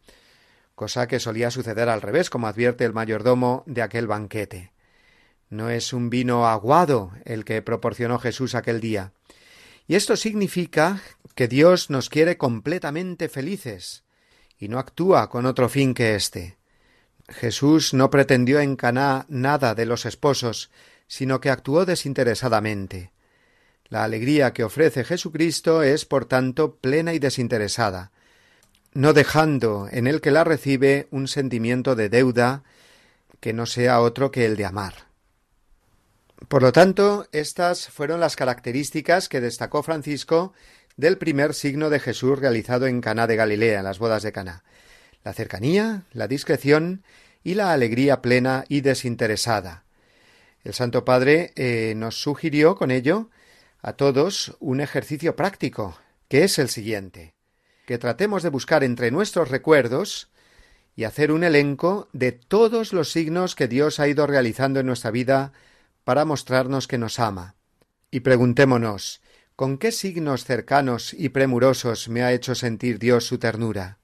cosa 0.74 1.06
que 1.06 1.20
solía 1.20 1.50
suceder 1.50 1.88
al 1.88 2.02
revés, 2.02 2.30
como 2.30 2.46
advierte 2.46 2.84
el 2.84 2.92
mayordomo 2.92 3.62
de 3.66 3.82
aquel 3.82 4.06
banquete. 4.06 4.72
No 5.48 5.70
es 5.70 5.92
un 5.92 6.10
vino 6.10 6.46
aguado 6.46 7.12
el 7.24 7.44
que 7.44 7.62
proporcionó 7.62 8.18
Jesús 8.18 8.54
aquel 8.54 8.80
día. 8.80 9.12
Y 9.86 9.94
esto 9.94 10.16
significa 10.16 11.00
que 11.34 11.48
Dios 11.48 11.90
nos 11.90 12.08
quiere 12.08 12.36
completamente 12.36 13.28
felices, 13.28 14.04
y 14.58 14.68
no 14.68 14.78
actúa 14.78 15.28
con 15.28 15.46
otro 15.46 15.68
fin 15.68 15.94
que 15.94 16.14
éste. 16.14 16.56
Jesús 17.28 17.94
no 17.94 18.10
pretendió 18.10 18.60
en 18.60 18.76
Caná 18.76 19.26
nada 19.28 19.74
de 19.74 19.86
los 19.86 20.06
esposos, 20.06 20.70
sino 21.06 21.40
que 21.40 21.50
actuó 21.50 21.84
desinteresadamente. 21.84 23.12
La 23.88 24.04
alegría 24.04 24.52
que 24.52 24.64
ofrece 24.64 25.04
Jesucristo 25.04 25.82
es, 25.82 26.04
por 26.04 26.24
tanto, 26.26 26.76
plena 26.76 27.14
y 27.14 27.18
desinteresada, 27.18 28.10
no 28.94 29.12
dejando 29.12 29.88
en 29.90 30.06
el 30.06 30.20
que 30.20 30.30
la 30.30 30.44
recibe 30.44 31.06
un 31.10 31.28
sentimiento 31.28 31.94
de 31.94 32.08
deuda 32.08 32.64
que 33.40 33.52
no 33.52 33.66
sea 33.66 34.00
otro 34.00 34.30
que 34.30 34.44
el 34.44 34.56
de 34.56 34.64
amar. 34.64 35.06
Por 36.48 36.62
lo 36.62 36.72
tanto, 36.72 37.26
estas 37.32 37.88
fueron 37.88 38.20
las 38.20 38.36
características 38.36 39.28
que 39.28 39.40
destacó 39.40 39.82
Francisco 39.82 40.52
del 40.96 41.18
primer 41.18 41.54
signo 41.54 41.90
de 41.90 42.00
Jesús 42.00 42.38
realizado 42.38 42.86
en 42.86 43.00
Caná 43.00 43.26
de 43.26 43.36
Galilea, 43.36 43.78
en 43.78 43.84
las 43.84 43.98
bodas 43.98 44.22
de 44.22 44.32
Caná. 44.32 44.64
La 45.24 45.32
cercanía, 45.32 46.02
la 46.12 46.28
discreción 46.28 47.02
y 47.42 47.54
la 47.54 47.72
alegría 47.72 48.22
plena 48.22 48.64
y 48.68 48.80
desinteresada. 48.80 49.84
El 50.64 50.74
Santo 50.74 51.04
Padre 51.04 51.52
eh, 51.56 51.94
nos 51.96 52.20
sugirió 52.20 52.74
con 52.74 52.90
ello 52.90 53.30
a 53.80 53.94
todos 53.94 54.56
un 54.60 54.80
ejercicio 54.80 55.36
práctico, 55.36 55.98
que 56.28 56.44
es 56.44 56.58
el 56.58 56.68
siguiente 56.68 57.36
que 57.86 57.98
tratemos 57.98 58.42
de 58.42 58.50
buscar 58.50 58.84
entre 58.84 59.10
nuestros 59.10 59.48
recuerdos 59.48 60.28
y 60.96 61.04
hacer 61.04 61.30
un 61.30 61.44
elenco 61.44 62.08
de 62.12 62.32
todos 62.32 62.92
los 62.92 63.12
signos 63.12 63.54
que 63.54 63.68
Dios 63.68 64.00
ha 64.00 64.08
ido 64.08 64.26
realizando 64.26 64.80
en 64.80 64.86
nuestra 64.86 65.10
vida 65.10 65.52
para 66.04 66.24
mostrarnos 66.24 66.88
que 66.88 66.98
nos 66.98 67.18
ama. 67.20 67.54
Y 68.10 68.20
preguntémonos 68.20 69.22
¿con 69.54 69.78
qué 69.78 69.92
signos 69.92 70.44
cercanos 70.44 71.14
y 71.14 71.30
premurosos 71.30 72.08
me 72.08 72.22
ha 72.22 72.32
hecho 72.32 72.54
sentir 72.54 72.98
Dios 72.98 73.24
su 73.24 73.38
ternura? 73.38 73.98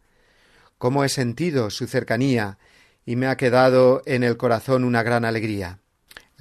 ¿Cómo 0.79 1.05
he 1.05 1.09
sentido 1.09 1.69
su 1.71 1.87
cercanía 1.87 2.59
y 3.05 3.17
me 3.17 3.27
ha 3.27 3.37
quedado 3.37 4.03
en 4.07 4.23
el 4.23 4.37
corazón 4.37 4.85
una 4.85 5.03
gran 5.03 5.25
alegría? 5.25 5.81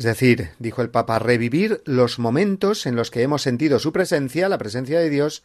Es 0.02 0.06
decir, 0.06 0.50
dijo 0.58 0.82
el 0.82 0.90
Papa, 0.90 1.20
revivir 1.20 1.84
los 1.86 2.18
momentos 2.18 2.88
en 2.88 2.96
los 2.96 3.12
que 3.12 3.22
hemos 3.22 3.44
sentido 3.44 3.78
su 3.78 3.94
presencia, 3.94 4.50
la 4.50 4.58
presencia 4.58 5.00
de 5.00 5.12
Dios, 5.12 5.44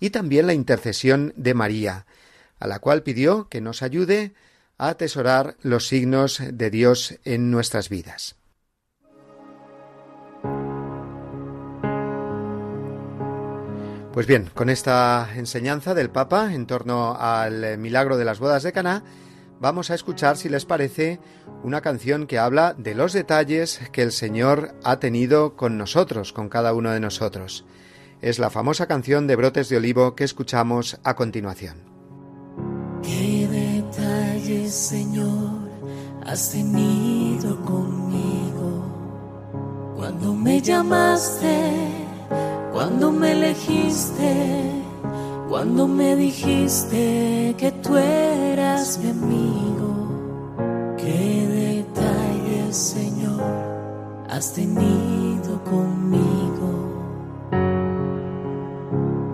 y 0.00 0.08
también 0.08 0.46
la 0.46 0.54
intercesión 0.54 1.34
de 1.36 1.52
María, 1.52 2.06
a 2.58 2.66
la 2.66 2.78
cual 2.78 3.02
pidió 3.02 3.50
que 3.50 3.60
nos 3.60 3.82
ayude 3.82 4.32
a 4.78 4.88
atesorar 4.88 5.56
los 5.60 5.88
signos 5.88 6.40
de 6.50 6.70
Dios 6.70 7.18
en 7.26 7.50
nuestras 7.50 7.90
vidas. 7.90 8.36
Pues 14.14 14.26
bien, 14.26 14.48
con 14.54 14.70
esta 14.70 15.28
enseñanza 15.36 15.92
del 15.92 16.08
Papa 16.08 16.54
en 16.54 16.66
torno 16.66 17.14
al 17.14 17.76
milagro 17.76 18.16
de 18.16 18.24
las 18.24 18.38
bodas 18.38 18.62
de 18.62 18.72
Caná, 18.72 19.04
vamos 19.60 19.90
a 19.90 19.94
escuchar, 19.94 20.36
si 20.36 20.48
les 20.48 20.64
parece, 20.64 21.20
una 21.62 21.80
canción 21.80 22.26
que 22.26 22.38
habla 22.38 22.74
de 22.76 22.94
los 22.94 23.12
detalles 23.12 23.80
que 23.92 24.02
el 24.02 24.12
Señor 24.12 24.74
ha 24.84 24.98
tenido 25.00 25.56
con 25.56 25.78
nosotros, 25.78 26.32
con 26.32 26.48
cada 26.48 26.74
uno 26.74 26.90
de 26.90 27.00
nosotros. 27.00 27.64
Es 28.20 28.38
la 28.38 28.50
famosa 28.50 28.86
canción 28.86 29.26
de 29.26 29.36
Brotes 29.36 29.68
de 29.68 29.76
Olivo 29.76 30.14
que 30.14 30.24
escuchamos 30.24 30.98
a 31.04 31.14
continuación. 31.14 31.76
Qué 33.02 33.48
detalles, 33.48 34.74
Señor, 34.74 35.68
has 36.26 36.50
tenido 36.50 37.60
conmigo 37.64 38.84
cuando 39.96 40.34
me 40.34 40.60
llamaste, 40.60 41.72
cuando 42.72 43.12
me 43.12 43.32
elegiste 43.32 44.87
cuando 45.48 45.88
me 45.88 46.14
dijiste 46.14 47.54
que 47.56 47.72
tú 47.72 47.96
eras 47.96 48.98
mi 49.02 49.10
amigo, 49.10 50.94
qué 50.98 51.84
detalles, 51.96 52.76
Señor, 52.76 53.40
has 54.28 54.52
tenido 54.52 55.64
conmigo. 55.64 56.68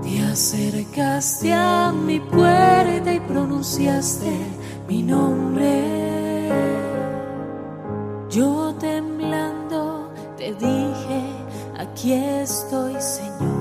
Te 0.03 0.23
acercaste 0.23 1.53
a 1.53 1.93
mi 1.93 2.21
puerta 2.21 3.13
y 3.13 3.19
pronunciaste 3.21 4.33
mi 4.89 5.03
nombre. 5.03 6.49
Yo 8.31 8.73
temblando 8.79 10.13
te 10.37 10.55
dije, 10.55 11.23
aquí 11.77 12.13
estoy, 12.13 12.95
Señor. 13.01 13.54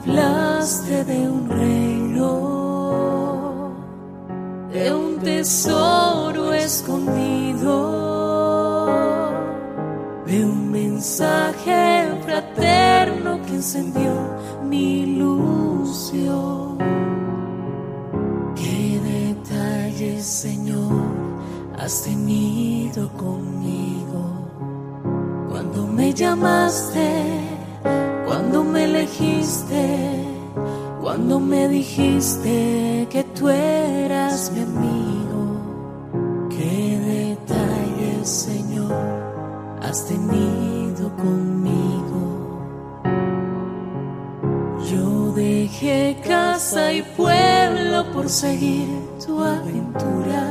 Hablaste 0.00 1.04
de 1.04 1.28
un 1.28 1.48
reino, 1.48 2.24
de 4.72 4.94
un 4.94 5.18
tesoro 5.18 6.52
escondido, 6.54 7.74
de 10.26 10.44
un 10.44 10.70
mensaje 10.70 12.08
fraterno 12.24 13.40
que 13.42 13.54
encendió 13.56 14.12
mi 14.64 15.02
ilusión. 15.02 16.78
Qué 18.54 19.00
detalles, 19.00 20.24
Señor, 20.24 21.02
has 21.78 22.04
tenido 22.04 23.08
conmigo 23.14 24.22
cuando 25.50 25.86
me 25.86 26.14
llamaste 26.14 27.49
cuando 28.30 28.62
me 28.62 28.84
elegiste, 28.84 30.24
cuando 31.00 31.40
me 31.40 31.66
dijiste 31.66 33.08
que 33.10 33.24
tú 33.24 33.48
eras 33.48 34.52
mi 34.52 34.60
amigo, 34.60 36.48
qué 36.48 37.36
detalles, 37.40 38.28
Señor, 38.28 38.92
has 39.82 40.06
tenido 40.06 41.10
conmigo. 41.16 42.20
Yo 44.88 45.32
dejé 45.32 46.16
casa 46.24 46.92
y 46.92 47.02
pueblo 47.02 48.12
por 48.12 48.28
seguir 48.28 48.86
tu 49.26 49.42
aventura. 49.42 50.44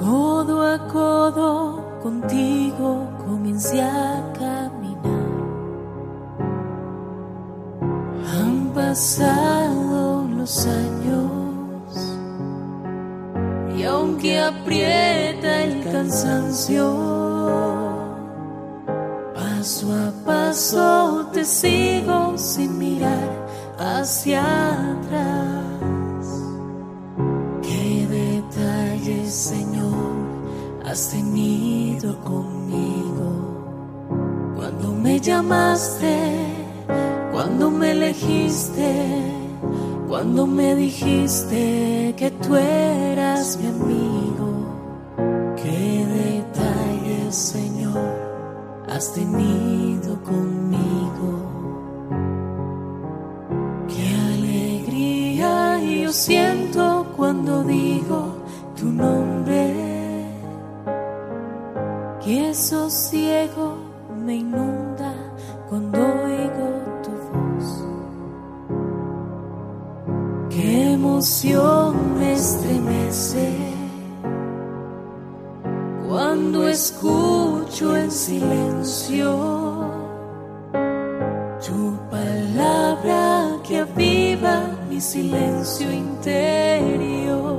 Codo 0.00 0.62
a 0.66 0.88
codo 0.88 2.00
contigo 2.02 3.06
comencé 3.24 3.80
a 3.82 4.32
pasado 8.96 10.26
los 10.26 10.66
años 10.66 12.16
y 13.76 13.82
aunque 13.82 14.40
aprieta 14.40 15.64
el 15.64 15.84
cansancio, 15.84 16.96
paso 19.34 19.92
a 19.92 20.10
paso 20.24 21.28
te 21.30 21.44
sigo 21.44 22.38
sin 22.38 22.78
mirar 22.78 23.46
hacia 23.78 24.42
atrás. 24.92 25.76
Qué 27.60 28.06
detalles, 28.08 29.30
Señor, 29.30 29.92
has 30.86 31.10
tenido 31.10 32.18
conmigo 32.20 33.28
cuando 34.56 34.92
me 34.94 35.20
llamaste 35.20 36.56
cuando 37.36 37.70
me 37.70 37.90
elegiste, 37.90 39.30
cuando 40.08 40.46
me 40.46 40.74
dijiste 40.74 42.14
que 42.16 42.30
tú 42.30 42.56
eras 42.56 43.58
mi 43.60 43.66
amigo, 43.66 45.54
qué 45.54 46.06
detalles, 46.06 47.36
Señor, 47.36 48.08
has 48.88 49.12
tenido 49.12 50.18
conmigo. 50.22 51.28
Qué 53.86 54.16
alegría 54.32 55.78
yo 55.78 56.12
siento 56.12 57.06
cuando 57.18 57.62
digo 57.64 58.34
tu 58.80 58.86
nombre. 58.86 59.74
Que 62.24 62.54
sosiego 62.54 63.76
me 64.24 64.36
inunda 64.36 65.12
cuando 65.68 65.98
emoción 71.16 72.18
me 72.18 72.34
estremece 72.34 73.48
cuando 76.06 76.68
escucho 76.68 77.96
en 77.96 78.10
silencio 78.10 79.30
tu 81.66 81.98
palabra 82.10 83.48
que 83.66 83.78
aviva 83.78 84.60
mi 84.90 85.00
silencio 85.00 85.90
interior. 85.90 87.56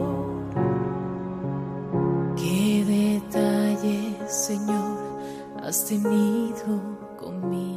Qué 2.36 2.86
detalle, 2.86 4.16
Señor, 4.28 5.00
has 5.64 5.84
tenido 5.86 6.80
conmigo. 7.20 7.77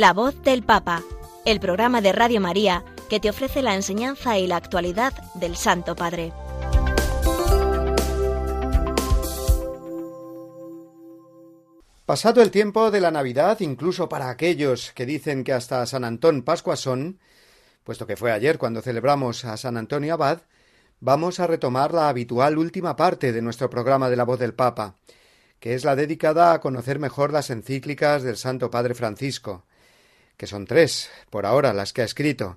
La 0.00 0.14
voz 0.14 0.40
del 0.40 0.62
Papa, 0.62 1.02
el 1.44 1.60
programa 1.60 2.00
de 2.00 2.12
Radio 2.12 2.40
María 2.40 2.86
que 3.10 3.20
te 3.20 3.28
ofrece 3.28 3.60
la 3.60 3.74
enseñanza 3.74 4.38
y 4.38 4.46
la 4.46 4.56
actualidad 4.56 5.12
del 5.34 5.56
Santo 5.56 5.94
Padre. 5.94 6.32
Pasado 12.06 12.40
el 12.40 12.50
tiempo 12.50 12.90
de 12.90 13.02
la 13.02 13.10
Navidad, 13.10 13.60
incluso 13.60 14.08
para 14.08 14.30
aquellos 14.30 14.92
que 14.92 15.04
dicen 15.04 15.44
que 15.44 15.52
hasta 15.52 15.84
San 15.84 16.04
Antón 16.04 16.44
Pascua 16.44 16.76
son, 16.76 17.18
puesto 17.84 18.06
que 18.06 18.16
fue 18.16 18.32
ayer 18.32 18.56
cuando 18.56 18.80
celebramos 18.80 19.44
a 19.44 19.58
San 19.58 19.76
Antonio 19.76 20.14
Abad, 20.14 20.38
vamos 21.00 21.40
a 21.40 21.46
retomar 21.46 21.92
la 21.92 22.08
habitual 22.08 22.56
última 22.56 22.96
parte 22.96 23.32
de 23.32 23.42
nuestro 23.42 23.68
programa 23.68 24.08
de 24.08 24.16
la 24.16 24.24
voz 24.24 24.38
del 24.38 24.54
Papa, 24.54 24.94
que 25.58 25.74
es 25.74 25.84
la 25.84 25.94
dedicada 25.94 26.54
a 26.54 26.60
conocer 26.62 26.98
mejor 26.98 27.34
las 27.34 27.50
encíclicas 27.50 28.22
del 28.22 28.38
Santo 28.38 28.70
Padre 28.70 28.94
Francisco, 28.94 29.66
que 30.40 30.46
son 30.46 30.64
tres, 30.64 31.10
por 31.28 31.44
ahora, 31.44 31.74
las 31.74 31.92
que 31.92 32.00
ha 32.00 32.06
escrito, 32.06 32.56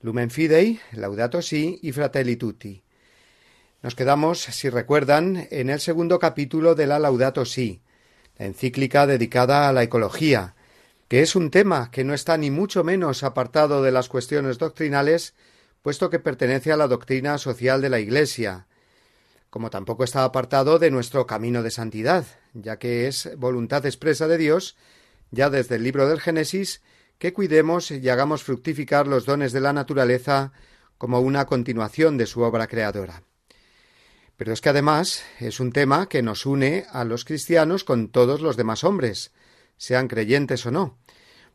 Lumen 0.00 0.30
Fidei, 0.30 0.78
Laudato 0.92 1.42
Si 1.42 1.80
y 1.82 1.90
Fratelli 1.90 2.36
Tutti. 2.36 2.84
Nos 3.82 3.96
quedamos, 3.96 4.40
si 4.40 4.70
recuerdan, 4.70 5.48
en 5.50 5.68
el 5.68 5.80
segundo 5.80 6.20
capítulo 6.20 6.76
de 6.76 6.86
la 6.86 7.00
Laudato 7.00 7.44
Si, 7.44 7.82
la 8.38 8.46
encíclica 8.46 9.08
dedicada 9.08 9.68
a 9.68 9.72
la 9.72 9.82
ecología, 9.82 10.54
que 11.08 11.22
es 11.22 11.34
un 11.34 11.50
tema 11.50 11.90
que 11.90 12.04
no 12.04 12.14
está 12.14 12.36
ni 12.36 12.52
mucho 12.52 12.84
menos 12.84 13.24
apartado 13.24 13.82
de 13.82 13.90
las 13.90 14.08
cuestiones 14.08 14.58
doctrinales, 14.58 15.34
puesto 15.82 16.10
que 16.10 16.20
pertenece 16.20 16.70
a 16.70 16.76
la 16.76 16.86
doctrina 16.86 17.36
social 17.38 17.82
de 17.82 17.90
la 17.90 17.98
Iglesia, 17.98 18.68
como 19.50 19.70
tampoco 19.70 20.04
está 20.04 20.22
apartado 20.22 20.78
de 20.78 20.92
nuestro 20.92 21.26
camino 21.26 21.64
de 21.64 21.72
santidad, 21.72 22.26
ya 22.52 22.78
que 22.78 23.08
es 23.08 23.28
voluntad 23.36 23.84
expresa 23.86 24.28
de 24.28 24.38
Dios, 24.38 24.76
ya 25.32 25.50
desde 25.50 25.74
el 25.74 25.82
libro 25.82 26.08
del 26.08 26.20
Génesis, 26.20 26.80
que 27.18 27.32
cuidemos 27.32 27.90
y 27.90 28.08
hagamos 28.08 28.42
fructificar 28.42 29.06
los 29.06 29.26
dones 29.26 29.52
de 29.52 29.60
la 29.60 29.72
naturaleza 29.72 30.52
como 30.98 31.20
una 31.20 31.46
continuación 31.46 32.16
de 32.18 32.26
su 32.26 32.42
obra 32.42 32.66
creadora. 32.66 33.22
Pero 34.36 34.52
es 34.52 34.60
que 34.60 34.70
además 34.70 35.22
es 35.38 35.60
un 35.60 35.72
tema 35.72 36.08
que 36.08 36.22
nos 36.22 36.44
une 36.44 36.86
a 36.90 37.04
los 37.04 37.24
cristianos 37.24 37.84
con 37.84 38.08
todos 38.08 38.40
los 38.40 38.56
demás 38.56 38.82
hombres, 38.82 39.32
sean 39.76 40.08
creyentes 40.08 40.66
o 40.66 40.70
no, 40.70 40.98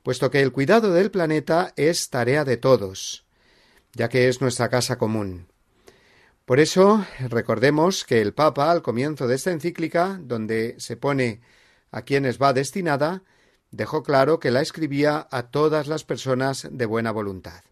puesto 0.04 0.32
que 0.32 0.42
el 0.42 0.52
cuidado 0.52 0.94
del 0.94 1.12
planeta 1.12 1.74
es 1.76 2.10
tarea 2.10 2.46
de 2.46 2.58
todos, 2.58 3.26
ya 3.94 4.08
que 4.08 4.30
es 4.30 4.42
nuestra 4.42 4.70
casa 4.70 4.98
común. 4.98 5.48
Por 6.46 6.60
eso, 6.60 7.06
recordemos 7.30 8.06
que 8.06 8.22
el 8.22 8.34
Papa, 8.34 8.72
al 8.72 8.82
comienzo 8.82 9.28
de 9.28 9.36
esta 9.36 9.52
encíclica, 9.52 10.20
donde 10.22 10.76
se 10.80 10.98
pone 10.98 11.42
a 11.92 12.02
quienes 12.04 12.42
va 12.42 12.54
destinada, 12.54 13.24
dejó 13.72 14.04
claro 14.04 14.40
que 14.40 14.52
la 14.52 14.62
escribía 14.62 15.28
a 15.32 15.44
todas 15.44 15.88
las 15.88 16.04
personas 16.04 16.68
de 16.72 16.86
buena 16.86 17.12
voluntad. 17.12 17.64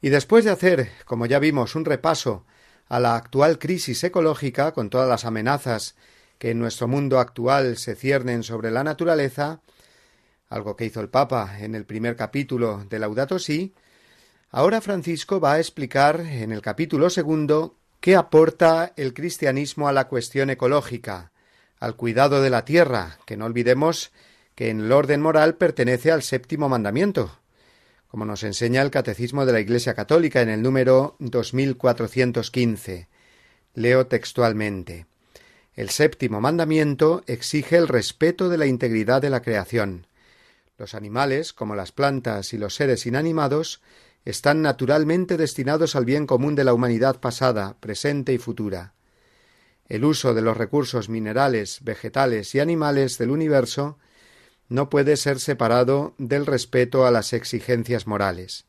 Y 0.00 0.10
después 0.10 0.44
de 0.44 0.50
hacer, 0.50 0.90
como 1.04 1.26
ya 1.26 1.38
vimos, 1.38 1.74
un 1.74 1.84
repaso 1.84 2.44
a 2.88 3.00
la 3.00 3.16
actual 3.16 3.58
crisis 3.58 4.04
ecológica, 4.04 4.72
con 4.72 4.90
todas 4.90 5.08
las 5.08 5.24
amenazas 5.24 5.96
que 6.38 6.50
en 6.50 6.58
nuestro 6.58 6.86
mundo 6.86 7.18
actual 7.18 7.76
se 7.76 7.96
ciernen 7.96 8.42
sobre 8.42 8.70
la 8.70 8.84
naturaleza, 8.84 9.60
algo 10.48 10.76
que 10.76 10.84
hizo 10.84 11.00
el 11.00 11.08
Papa 11.08 11.58
en 11.60 11.74
el 11.74 11.86
primer 11.86 12.14
capítulo 12.14 12.84
de 12.88 12.98
Laudato 12.98 13.38
Si, 13.38 13.74
Ahora 14.50 14.80
Francisco 14.80 15.40
va 15.40 15.54
a 15.54 15.58
explicar 15.58 16.20
en 16.20 16.52
el 16.52 16.62
capítulo 16.62 17.10
segundo 17.10 17.76
qué 18.00 18.16
aporta 18.16 18.92
el 18.96 19.12
cristianismo 19.12 19.88
a 19.88 19.92
la 19.92 20.08
cuestión 20.08 20.50
ecológica, 20.50 21.32
al 21.78 21.96
cuidado 21.96 22.40
de 22.40 22.48
la 22.48 22.64
tierra, 22.64 23.18
que 23.26 23.36
no 23.36 23.44
olvidemos 23.44 24.12
que 24.56 24.70
en 24.70 24.80
el 24.80 24.90
orden 24.90 25.20
moral 25.20 25.54
pertenece 25.54 26.10
al 26.10 26.22
séptimo 26.22 26.68
mandamiento, 26.68 27.38
como 28.08 28.24
nos 28.24 28.42
enseña 28.42 28.80
el 28.80 28.90
Catecismo 28.90 29.44
de 29.44 29.52
la 29.52 29.60
Iglesia 29.60 29.94
Católica 29.94 30.40
en 30.40 30.48
el 30.48 30.62
número 30.62 31.14
2415. 31.18 33.08
Leo 33.74 34.06
textualmente. 34.06 35.06
El 35.74 35.90
séptimo 35.90 36.40
mandamiento 36.40 37.22
exige 37.26 37.76
el 37.76 37.86
respeto 37.86 38.48
de 38.48 38.56
la 38.56 38.64
integridad 38.64 39.20
de 39.20 39.28
la 39.28 39.42
creación. 39.42 40.06
Los 40.78 40.94
animales, 40.94 41.52
como 41.52 41.74
las 41.74 41.92
plantas 41.92 42.54
y 42.54 42.58
los 42.58 42.74
seres 42.74 43.04
inanimados, 43.04 43.82
están 44.24 44.62
naturalmente 44.62 45.36
destinados 45.36 45.96
al 45.96 46.06
bien 46.06 46.26
común 46.26 46.54
de 46.54 46.64
la 46.64 46.72
humanidad 46.72 47.20
pasada, 47.20 47.76
presente 47.78 48.32
y 48.32 48.38
futura. 48.38 48.94
El 49.86 50.06
uso 50.06 50.32
de 50.32 50.40
los 50.40 50.56
recursos 50.56 51.10
minerales, 51.10 51.80
vegetales 51.82 52.54
y 52.54 52.60
animales 52.60 53.18
del 53.18 53.30
universo 53.30 53.98
no 54.68 54.88
puede 54.90 55.16
ser 55.16 55.40
separado 55.40 56.14
del 56.18 56.46
respeto 56.46 57.06
a 57.06 57.10
las 57.10 57.32
exigencias 57.32 58.06
morales. 58.06 58.66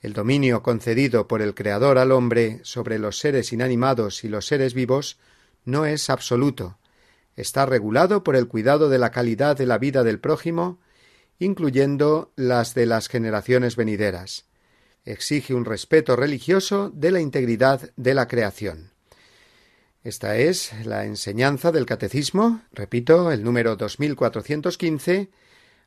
El 0.00 0.12
dominio 0.12 0.62
concedido 0.62 1.26
por 1.26 1.42
el 1.42 1.54
Creador 1.54 1.98
al 1.98 2.12
hombre 2.12 2.60
sobre 2.62 2.98
los 2.98 3.18
seres 3.18 3.52
inanimados 3.52 4.24
y 4.24 4.28
los 4.28 4.46
seres 4.46 4.74
vivos 4.74 5.18
no 5.64 5.86
es 5.86 6.10
absoluto, 6.10 6.78
está 7.34 7.66
regulado 7.66 8.22
por 8.22 8.36
el 8.36 8.46
cuidado 8.48 8.88
de 8.88 8.98
la 8.98 9.10
calidad 9.10 9.56
de 9.56 9.66
la 9.66 9.78
vida 9.78 10.04
del 10.04 10.20
prójimo, 10.20 10.80
incluyendo 11.38 12.32
las 12.36 12.74
de 12.74 12.86
las 12.86 13.08
generaciones 13.08 13.76
venideras 13.76 14.46
exige 15.06 15.54
un 15.54 15.64
respeto 15.64 16.16
religioso 16.16 16.90
de 16.90 17.12
la 17.12 17.20
integridad 17.20 17.90
de 17.96 18.12
la 18.12 18.26
creación. 18.26 18.90
Esta 20.06 20.36
es 20.36 20.70
la 20.84 21.04
enseñanza 21.04 21.72
del 21.72 21.84
Catecismo, 21.84 22.62
repito, 22.70 23.32
el 23.32 23.42
número 23.42 23.74
2415, 23.74 25.30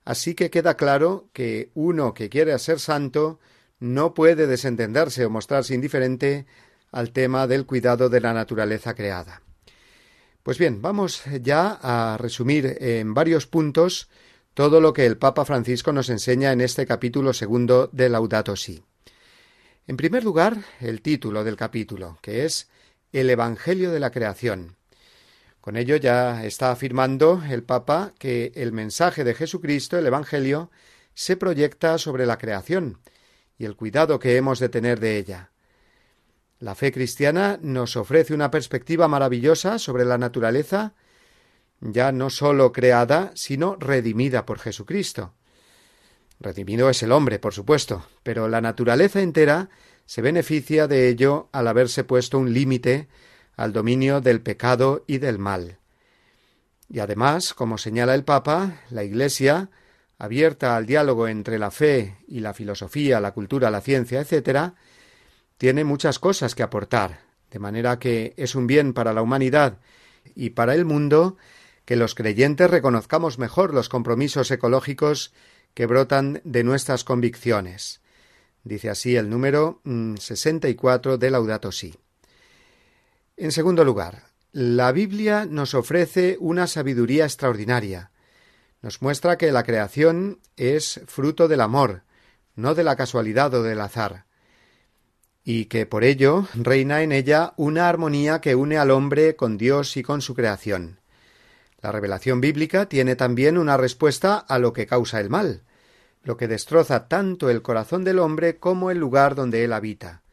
así 0.03 0.35
que 0.35 0.49
queda 0.49 0.75
claro 0.75 1.29
que 1.31 1.71
uno 1.73 2.13
que 2.13 2.27
quiere 2.27 2.59
ser 2.59 2.81
santo 2.81 3.39
no 3.79 4.13
puede 4.13 4.45
desentenderse 4.45 5.23
o 5.23 5.29
mostrarse 5.29 5.73
indiferente 5.73 6.47
al 6.91 7.13
tema 7.13 7.47
del 7.47 7.65
cuidado 7.65 8.09
de 8.09 8.19
la 8.19 8.33
naturaleza 8.33 8.93
creada. 8.93 9.41
Pues 10.43 10.57
bien, 10.57 10.81
vamos 10.81 11.23
ya 11.41 11.79
a 11.81 12.17
resumir 12.17 12.75
en 12.81 13.13
varios 13.13 13.47
puntos 13.47 14.09
todo 14.53 14.81
lo 14.81 14.91
que 14.91 15.05
el 15.05 15.17
Papa 15.17 15.45
Francisco 15.45 15.93
nos 15.93 16.09
enseña 16.09 16.51
en 16.51 16.59
este 16.59 16.85
capítulo 16.85 17.31
segundo 17.31 17.89
de 17.93 18.09
Laudato 18.09 18.57
Si. 18.57 18.83
En 19.87 19.95
primer 19.95 20.25
lugar, 20.25 20.57
el 20.81 21.01
título 21.01 21.45
del 21.45 21.55
capítulo, 21.55 22.19
que 22.21 22.43
es 22.43 22.67
El 23.11 23.31
Evangelio 23.31 23.91
de 23.91 23.99
la 23.99 24.11
Creación. 24.11 24.75
Con 25.61 25.77
ello 25.77 25.95
ya 25.95 26.45
está 26.45 26.71
afirmando 26.71 27.41
el 27.49 27.63
Papa 27.63 28.13
que 28.19 28.51
el 28.53 28.71
mensaje 28.71 29.23
de 29.23 29.33
Jesucristo, 29.33 29.97
el 29.97 30.05
Evangelio, 30.05 30.69
se 31.15 31.35
proyecta 31.35 31.97
sobre 31.97 32.27
la 32.27 32.37
creación 32.37 32.99
y 33.57 33.65
el 33.65 33.75
cuidado 33.75 34.19
que 34.19 34.37
hemos 34.37 34.59
de 34.59 34.69
tener 34.69 34.99
de 34.99 35.17
ella. 35.17 35.49
La 36.59 36.75
fe 36.75 36.91
cristiana 36.91 37.57
nos 37.61 37.95
ofrece 37.95 38.33
una 38.35 38.51
perspectiva 38.51 39.07
maravillosa 39.07 39.79
sobre 39.79 40.05
la 40.05 40.19
naturaleza, 40.19 40.93
ya 41.81 42.11
no 42.11 42.29
sólo 42.29 42.71
creada, 42.71 43.31
sino 43.33 43.75
redimida 43.75 44.45
por 44.45 44.59
Jesucristo. 44.59 45.33
Redimido 46.39 46.89
es 46.89 47.01
el 47.01 47.11
hombre, 47.11 47.39
por 47.39 47.53
supuesto, 47.53 48.05
pero 48.21 48.47
la 48.47 48.61
naturaleza 48.61 49.21
entera 49.21 49.69
se 50.09 50.23
beneficia 50.23 50.87
de 50.87 51.07
ello 51.07 51.49
al 51.51 51.67
haberse 51.67 52.03
puesto 52.03 52.39
un 52.39 52.51
límite 52.51 53.09
al 53.55 53.73
dominio 53.73 54.21
del 54.21 54.41
pecado 54.41 55.03
y 55.05 55.19
del 55.19 55.37
mal. 55.37 55.77
Y 56.89 56.97
además, 56.97 57.53
como 57.53 57.77
señala 57.77 58.15
el 58.15 58.23
Papa, 58.23 58.81
la 58.89 59.03
Iglesia, 59.03 59.69
abierta 60.17 60.75
al 60.75 60.87
diálogo 60.87 61.27
entre 61.27 61.59
la 61.59 61.69
fe 61.69 62.17
y 62.27 62.39
la 62.39 62.55
filosofía, 62.55 63.19
la 63.19 63.33
cultura, 63.33 63.69
la 63.69 63.81
ciencia, 63.81 64.19
etc., 64.19 64.71
tiene 65.59 65.83
muchas 65.83 66.17
cosas 66.17 66.55
que 66.55 66.63
aportar, 66.63 67.19
de 67.51 67.59
manera 67.59 67.99
que 67.99 68.33
es 68.35 68.55
un 68.55 68.65
bien 68.65 68.93
para 68.93 69.13
la 69.13 69.21
humanidad 69.21 69.77
y 70.33 70.49
para 70.49 70.73
el 70.73 70.85
mundo 70.85 71.37
que 71.85 71.95
los 71.95 72.15
creyentes 72.15 72.71
reconozcamos 72.71 73.37
mejor 73.37 73.75
los 73.75 73.89
compromisos 73.89 74.49
ecológicos 74.49 75.33
que 75.75 75.85
brotan 75.85 76.41
de 76.45 76.63
nuestras 76.63 77.03
convicciones. 77.03 78.01
Dice 78.63 78.89
así 78.89 79.15
el 79.15 79.29
número 79.29 79.81
64 79.83 81.15
mm, 81.15 81.19
de 81.19 81.31
Laudato 81.31 81.71
Si. 81.71 81.95
En 83.37 83.51
segundo 83.51 83.83
lugar, 83.85 84.23
la 84.51 84.91
Biblia 84.91 85.45
nos 85.45 85.73
ofrece 85.73 86.37
una 86.39 86.67
sabiduría 86.67 87.23
extraordinaria. 87.25 88.11
Nos 88.81 89.01
muestra 89.01 89.37
que 89.37 89.51
la 89.51 89.63
creación 89.63 90.39
es 90.57 91.01
fruto 91.05 91.47
del 91.47 91.61
amor, 91.61 92.03
no 92.55 92.75
de 92.75 92.83
la 92.83 92.95
casualidad 92.95 93.53
o 93.53 93.63
del 93.63 93.79
azar, 93.79 94.25
y 95.43 95.65
que 95.65 95.85
por 95.85 96.03
ello 96.03 96.47
reina 96.53 97.01
en 97.01 97.11
ella 97.11 97.53
una 97.57 97.87
armonía 97.87 98.41
que 98.41 98.55
une 98.55 98.77
al 98.77 98.91
hombre 98.91 99.35
con 99.35 99.57
Dios 99.57 99.95
y 99.97 100.03
con 100.03 100.21
su 100.21 100.35
creación. 100.35 100.99
La 101.81 101.91
revelación 101.91 102.41
bíblica 102.41 102.87
tiene 102.87 103.15
también 103.15 103.57
una 103.57 103.77
respuesta 103.77 104.37
a 104.37 104.59
lo 104.59 104.73
que 104.73 104.85
causa 104.85 105.19
el 105.21 105.29
mal, 105.29 105.63
lo 106.23 106.37
que 106.37 106.47
destroza 106.47 107.07
tanto 107.07 107.49
el 107.49 107.61
corazón 107.61 108.03
del 108.03 108.19
hombre 108.19 108.57
como 108.57 108.91
el 108.91 108.97
lugar 108.97 109.35
donde 109.35 109.63
él 109.63 109.73
habita. 109.73 110.23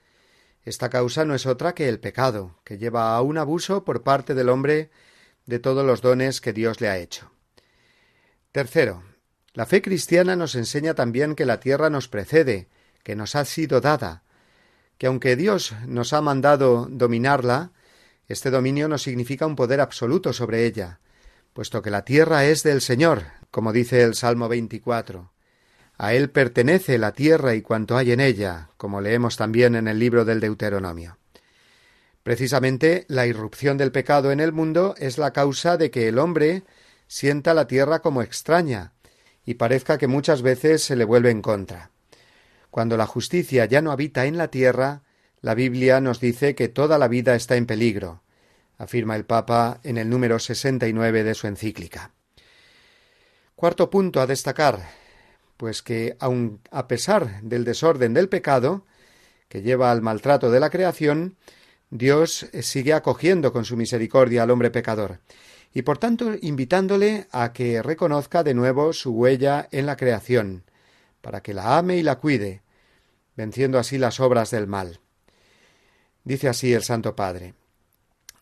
Esta 0.65 0.91
causa 0.91 1.25
no 1.25 1.35
es 1.35 1.47
otra 1.47 1.75
que 1.75 1.89
el 1.89 2.01
pecado, 2.01 2.59
que 2.65 2.79
lleva 2.79 3.17
a 3.17 3.23
un 3.23 3.39
abuso 3.39 3.85
por 3.85 4.03
parte 4.03 4.35
del 4.35 4.49
hombre 4.49 4.91
de 5.47 5.61
todos 5.61 5.87
los 5.87 6.03
dones 6.03 6.41
que 6.41 6.53
Dios 6.53 6.81
le 6.81 6.89
ha 6.89 6.99
hecho. 6.99 7.31
Tercero, 8.51 9.05
la 9.55 9.65
fe 9.65 9.81
cristiana 9.81 10.35
nos 10.35 10.55
enseña 10.55 10.95
también 10.95 11.35
que 11.37 11.47
la 11.47 11.61
tierra 11.61 11.89
nos 11.89 12.09
precede, 12.09 12.69
que 13.05 13.15
nos 13.15 13.37
ha 13.37 13.45
sido 13.45 13.81
dada, 13.81 14.25
que 14.99 15.07
aunque 15.07 15.37
Dios 15.37 15.75
nos 15.87 16.13
ha 16.13 16.21
mandado 16.21 16.89
dominarla, 16.91 17.73
este 18.29 18.51
dominio 18.51 18.89
no 18.89 18.99
significa 18.99 19.47
un 19.47 19.55
poder 19.55 19.81
absoluto 19.81 20.33
sobre 20.33 20.67
ella, 20.67 21.01
puesto 21.53 21.81
que 21.81 21.91
la 21.91 22.05
tierra 22.05 22.45
es 22.45 22.65
del 22.65 22.81
Señor, 22.81 23.25
como 23.51 23.73
dice 23.73 24.03
el 24.03 24.15
Salmo 24.15 24.49
24. 24.49 25.31
A 25.99 26.15
Él 26.15 26.31
pertenece 26.31 26.99
la 26.99 27.13
tierra 27.13 27.55
y 27.55 27.63
cuanto 27.63 27.97
hay 27.97 28.13
en 28.13 28.21
ella, 28.21 28.71
como 28.77 29.01
leemos 29.01 29.37
también 29.37 29.75
en 29.75 29.89
el 29.89 29.99
libro 29.99 30.25
del 30.25 30.41
Deuteronomio. 30.41 31.19
Precisamente 32.23 33.07
la 33.09 33.27
irrupción 33.27 33.79
del 33.79 33.93
pecado 33.93 34.33
en 34.33 34.41
el 34.41 34.53
mundo 34.53 34.95
es 34.99 35.17
la 35.17 35.33
causa 35.33 35.77
de 35.77 35.91
que 35.91 36.09
el 36.09 36.19
hombre 36.19 36.65
sienta 37.07 37.55
la 37.55 37.67
tierra 37.67 38.01
como 38.01 38.21
extraña 38.21 38.93
y 39.45 39.55
parezca 39.55 39.97
que 39.97 40.09
muchas 40.09 40.43
veces 40.43 40.83
se 40.83 40.97
le 40.97 41.05
vuelve 41.05 41.31
en 41.31 41.41
contra. 41.41 41.93
Cuando 42.71 42.97
la 42.97 43.07
justicia 43.07 43.65
ya 43.65 43.81
no 43.81 43.93
habita 43.93 44.27
en 44.27 44.37
la 44.37 44.49
tierra, 44.49 45.03
la 45.41 45.55
Biblia 45.55 46.01
nos 46.01 46.21
dice 46.21 46.55
que 46.55 46.69
toda 46.69 46.99
la 46.99 47.09
vida 47.09 47.37
está 47.37 47.57
en 47.57 47.65
peligro, 47.67 48.23
afirma 48.77 49.17
el 49.17 49.25
Papa 49.25 49.81
en 49.85 49.97
el 49.97 50.11
número 50.11 50.39
69 50.39 51.23
de 51.23 51.35
su 51.35 51.47
encíclica. 51.47 52.11
Cuarto 53.55 53.89
punto 53.89 54.21
a 54.21 54.27
destacar, 54.27 55.06
pues 55.57 55.83
que 55.83 56.17
aun 56.21 56.61
a 56.71 56.89
pesar 56.89 57.43
del 57.43 57.65
desorden 57.65 58.15
del 58.15 58.29
pecado, 58.29 58.85
que 59.49 59.63
lleva 59.63 59.91
al 59.91 60.03
maltrato 60.03 60.51
de 60.51 60.61
la 60.61 60.71
creación, 60.71 61.37
Dios 61.91 62.47
sigue 62.61 62.93
acogiendo 62.93 63.53
con 63.53 63.65
su 63.65 63.77
misericordia 63.77 64.43
al 64.43 64.51
hombre 64.51 64.71
pecador, 64.71 65.21
y 65.73 65.83
por 65.83 65.99
tanto 65.99 66.35
invitándole 66.41 67.29
a 67.31 67.53
que 67.53 67.83
reconozca 67.83 68.43
de 68.43 68.55
nuevo 68.55 68.93
su 68.93 69.13
huella 69.13 69.69
en 69.71 69.87
la 69.87 69.97
creación, 69.97 70.65
para 71.21 71.43
que 71.43 71.55
la 71.55 71.79
ame 71.79 71.97
y 71.97 72.03
la 72.03 72.17
cuide, 72.17 72.63
venciendo 73.37 73.79
así 73.79 73.99
las 73.99 74.21
obras 74.21 74.51
del 74.51 74.67
mal. 74.67 75.01
Dice 76.25 76.49
así 76.49 76.73
el 76.73 76.83
Santo 76.83 77.15
Padre 77.15 77.55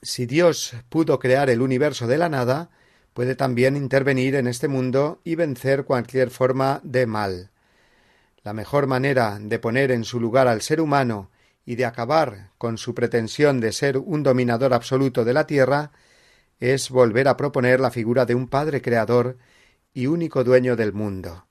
Si 0.00 0.26
Dios 0.26 0.74
pudo 0.88 1.18
crear 1.18 1.50
el 1.50 1.60
universo 1.60 2.06
de 2.06 2.18
la 2.18 2.28
nada, 2.28 2.70
puede 3.14 3.36
también 3.36 3.76
intervenir 3.76 4.34
en 4.34 4.46
este 4.46 4.68
mundo 4.68 5.20
y 5.24 5.36
vencer 5.36 5.84
cualquier 5.84 6.30
forma 6.30 6.80
de 6.82 7.06
mal. 7.06 7.50
La 8.42 8.52
mejor 8.52 8.86
manera 8.86 9.38
de 9.40 9.58
poner 9.58 9.90
en 9.90 10.04
su 10.04 10.20
lugar 10.20 10.48
al 10.48 10.60
ser 10.60 10.80
humano 10.80 11.30
y 11.64 11.76
de 11.76 11.86
acabar 11.86 12.50
con 12.58 12.76
su 12.76 12.94
pretensión 12.94 13.60
de 13.60 13.72
ser 13.72 13.96
un 13.96 14.22
dominador 14.22 14.74
absoluto 14.74 15.24
de 15.24 15.32
la 15.32 15.46
tierra 15.46 15.92
es 16.60 16.90
volver 16.90 17.28
a 17.28 17.36
proponer 17.36 17.80
la 17.80 17.90
figura 17.90 18.26
de 18.26 18.34
un 18.34 18.48
Padre 18.48 18.82
Creador 18.82 19.38
y 19.94 20.06
único 20.08 20.44
dueño 20.44 20.76
del 20.76 20.92
mundo. 20.92 21.46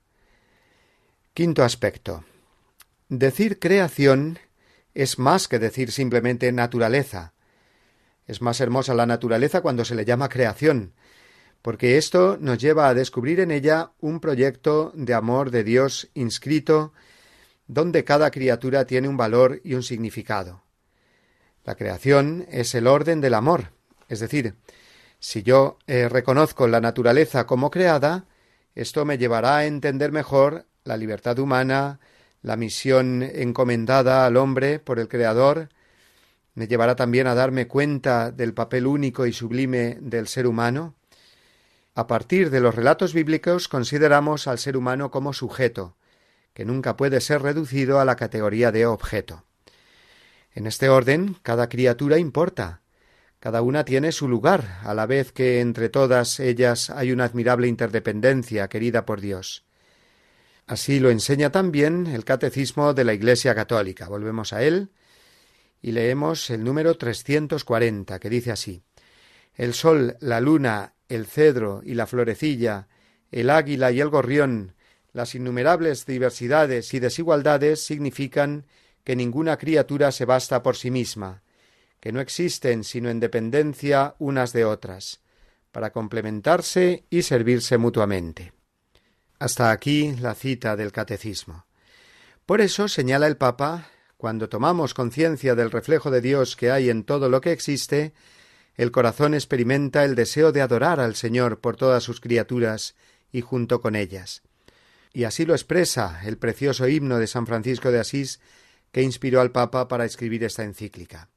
Quinto 1.34 1.64
aspecto. 1.64 2.26
Decir 3.10 3.60
creación 3.60 4.38
es 4.94 5.18
más 5.18 5.48
que 5.48 5.60
decir 5.60 5.92
simplemente 5.92 6.52
naturaleza. 6.52 7.34
Es 8.28 8.42
más 8.42 8.60
hermosa 8.60 8.94
la 8.94 9.06
naturaleza 9.06 9.62
cuando 9.62 9.86
se 9.86 9.96
le 9.96 10.06
llama 10.06 10.30
creación, 10.30 10.94
porque 11.64 11.98
esto 11.98 12.38
nos 12.40 12.60
lleva 12.60 12.90
a 12.90 12.94
descubrir 12.94 13.40
en 13.40 13.50
ella 13.50 13.94
un 14.02 14.20
proyecto 14.20 14.92
de 14.96 15.14
amor 15.14 15.50
de 15.50 15.64
Dios 15.64 16.10
inscrito, 16.14 16.92
donde 17.68 18.04
cada 18.04 18.32
criatura 18.32 18.86
tiene 18.86 19.08
un 19.08 19.16
valor 19.16 19.62
y 19.64 19.74
un 19.74 19.82
significado. 19.82 20.62
La 21.64 21.76
creación 21.76 22.46
es 22.52 22.76
el 22.76 22.86
orden 22.86 23.22
del 23.22 23.34
amor, 23.34 23.72
es 24.10 24.20
decir, 24.20 24.56
si 25.20 25.42
yo 25.42 25.80
eh, 25.88 26.10
reconozco 26.10 26.68
la 26.68 26.82
naturaleza 26.82 27.48
como 27.48 27.72
creada, 27.72 28.26
esto 28.76 29.06
me 29.06 29.18
llevará 29.18 29.58
a 29.58 29.66
entender 29.66 30.12
mejor 30.12 30.66
la 30.84 30.98
libertad 30.98 31.40
humana, 31.40 32.02
la 32.42 32.58
misión 32.58 33.24
encomendada 33.24 34.26
al 34.26 34.36
hombre 34.36 34.80
por 34.80 35.00
el 35.00 35.08
Creador, 35.08 35.70
me 36.56 36.68
llevará 36.68 36.98
también 36.98 37.28
a 37.28 37.36
darme 37.36 37.70
cuenta 37.70 38.32
del 38.32 38.54
papel 38.54 38.86
único 38.86 39.26
y 39.26 39.32
sublime 39.32 39.98
del 40.02 40.28
ser 40.28 40.46
humano, 40.46 40.96
a 41.96 42.08
partir 42.08 42.50
de 42.50 42.60
los 42.60 42.74
relatos 42.74 43.14
bíblicos 43.14 43.68
consideramos 43.68 44.48
al 44.48 44.58
ser 44.58 44.78
humano 44.78 45.12
como 45.12 45.34
sujeto, 45.34 45.96
que 46.54 46.66
nunca 46.66 46.98
puede 46.98 47.22
ser 47.22 47.42
reducido 47.42 48.00
a 48.00 48.06
la 48.06 48.16
categoría 48.16 48.72
de 48.72 48.86
objeto. 48.86 49.44
En 50.54 50.68
este 50.68 50.90
orden, 50.90 51.38
cada 51.42 51.70
criatura 51.70 52.18
importa, 52.18 52.82
cada 53.40 53.62
una 53.62 53.84
tiene 53.84 54.12
su 54.12 54.28
lugar, 54.28 54.80
a 54.84 54.94
la 54.94 55.06
vez 55.06 55.32
que 55.32 55.60
entre 55.60 55.90
todas 55.90 56.40
ellas 56.40 56.90
hay 56.90 57.12
una 57.12 57.26
admirable 57.26 57.68
interdependencia 57.68 58.68
querida 58.70 59.06
por 59.06 59.20
Dios. 59.20 59.66
Así 60.66 61.00
lo 61.00 61.10
enseña 61.10 61.52
también 61.52 62.08
el 62.08 62.24
Catecismo 62.24 62.94
de 62.94 63.04
la 63.04 63.14
Iglesia 63.14 63.54
Católica. 63.54 64.08
Volvemos 64.08 64.54
a 64.54 64.64
él 64.64 64.92
y 65.82 65.92
leemos 65.92 66.50
el 66.50 66.64
número 66.64 66.96
340, 66.96 68.18
que 68.20 68.30
dice 68.30 68.52
así: 68.52 68.82
El 69.56 69.74
sol, 69.74 70.16
la 70.22 70.40
luna 70.40 70.94
el 71.16 71.26
cedro 71.26 71.82
y 71.84 71.94
la 71.94 72.08
florecilla, 72.08 72.88
el 73.32 73.50
águila 73.50 73.92
y 73.92 74.00
el 74.00 74.10
gorrión, 74.10 74.76
las 75.12 75.36
innumerables 75.36 76.06
diversidades 76.06 76.94
y 76.94 77.00
desigualdades 77.00 77.86
significan 77.86 78.66
que 79.04 79.16
ninguna 79.16 79.58
criatura 79.58 80.12
se 80.12 80.26
basta 80.26 80.64
por 80.64 80.76
sí 80.76 80.92
misma, 80.92 81.44
que 82.00 82.12
no 82.12 82.20
existen 82.20 82.84
sino 82.84 83.10
en 83.10 83.20
dependencia 83.20 84.16
unas 84.20 84.54
de 84.54 84.66
otras, 84.66 85.22
para 85.72 85.92
complementarse 85.92 87.06
y 87.10 87.22
servirse 87.22 87.78
mutuamente. 87.78 88.54
Hasta 89.40 89.72
aquí 89.72 90.16
la 90.20 90.36
cita 90.36 90.76
del 90.76 90.92
Catecismo. 90.92 91.66
Por 92.46 92.62
eso 92.62 92.88
señala 92.88 93.28
el 93.28 93.38
Papa, 93.38 93.88
cuando 94.18 94.48
tomamos 94.50 94.94
conciencia 94.94 95.56
del 95.56 95.72
reflejo 95.72 96.12
de 96.12 96.22
Dios 96.22 96.56
que 96.56 96.72
hay 96.72 96.90
en 96.90 97.04
todo 97.04 97.30
lo 97.30 97.42
que 97.42 97.52
existe, 97.52 98.14
el 98.76 98.92
corazón 98.92 99.34
experimenta 99.34 100.04
el 100.04 100.16
deseo 100.16 100.52
de 100.52 100.62
adorar 100.62 101.00
al 101.00 101.16
Señor 101.16 101.60
por 101.60 101.78
todas 101.78 102.04
sus 102.04 102.20
criaturas 102.20 102.96
y 103.32 103.42
junto 103.42 103.82
con 103.82 103.96
ellas. 103.96 104.42
Y 105.14 105.26
así 105.26 105.46
lo 105.46 105.54
expresa 105.54 106.22
el 106.26 106.38
precioso 106.38 106.88
himno 106.88 107.20
de 107.20 107.28
San 107.28 107.46
Francisco 107.46 107.92
de 107.92 108.00
Asís 108.00 108.40
que 108.92 109.04
inspiró 109.04 109.42
al 109.42 109.52
Papa 109.52 109.88
para 109.88 110.06
escribir 110.06 110.44
esta 110.44 110.64
encíclica. 110.64 111.30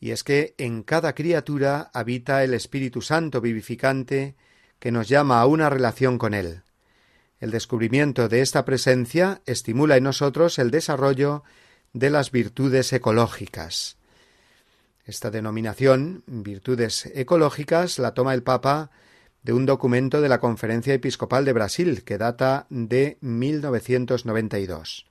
Y 0.00 0.10
es 0.10 0.24
que 0.24 0.54
en 0.58 0.82
cada 0.82 1.14
criatura 1.14 1.90
habita 1.92 2.42
el 2.42 2.54
Espíritu 2.54 3.02
Santo 3.02 3.40
vivificante 3.40 4.34
que 4.78 4.90
nos 4.90 5.08
llama 5.08 5.40
a 5.40 5.46
una 5.46 5.70
relación 5.70 6.18
con 6.18 6.34
Él. 6.34 6.62
El 7.38 7.50
descubrimiento 7.50 8.28
de 8.28 8.40
esta 8.40 8.64
presencia 8.64 9.42
estimula 9.46 9.96
en 9.96 10.04
nosotros 10.04 10.58
el 10.58 10.70
desarrollo 10.70 11.44
de 11.92 12.10
las 12.10 12.30
virtudes 12.30 12.92
ecológicas. 12.92 13.96
Esta 15.04 15.30
denominación, 15.30 16.22
virtudes 16.26 17.06
ecológicas, 17.14 17.98
la 17.98 18.14
toma 18.14 18.34
el 18.34 18.44
Papa 18.44 18.90
de 19.42 19.52
un 19.52 19.66
documento 19.66 20.20
de 20.20 20.28
la 20.28 20.38
Conferencia 20.38 20.94
Episcopal 20.94 21.44
de 21.44 21.52
Brasil, 21.52 22.04
que 22.04 22.18
data 22.18 22.66
de 22.70 23.18
1992. 23.20 25.06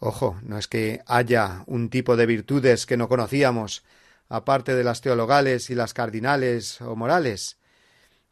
Ojo, 0.00 0.38
no 0.42 0.58
es 0.58 0.68
que 0.68 1.00
haya 1.06 1.64
un 1.66 1.88
tipo 1.88 2.16
de 2.16 2.26
virtudes 2.26 2.84
que 2.84 2.98
no 2.98 3.08
conocíamos, 3.08 3.84
aparte 4.28 4.74
de 4.74 4.84
las 4.84 5.00
teologales 5.00 5.70
y 5.70 5.74
las 5.74 5.94
cardinales 5.94 6.80
o 6.82 6.94
morales. 6.94 7.56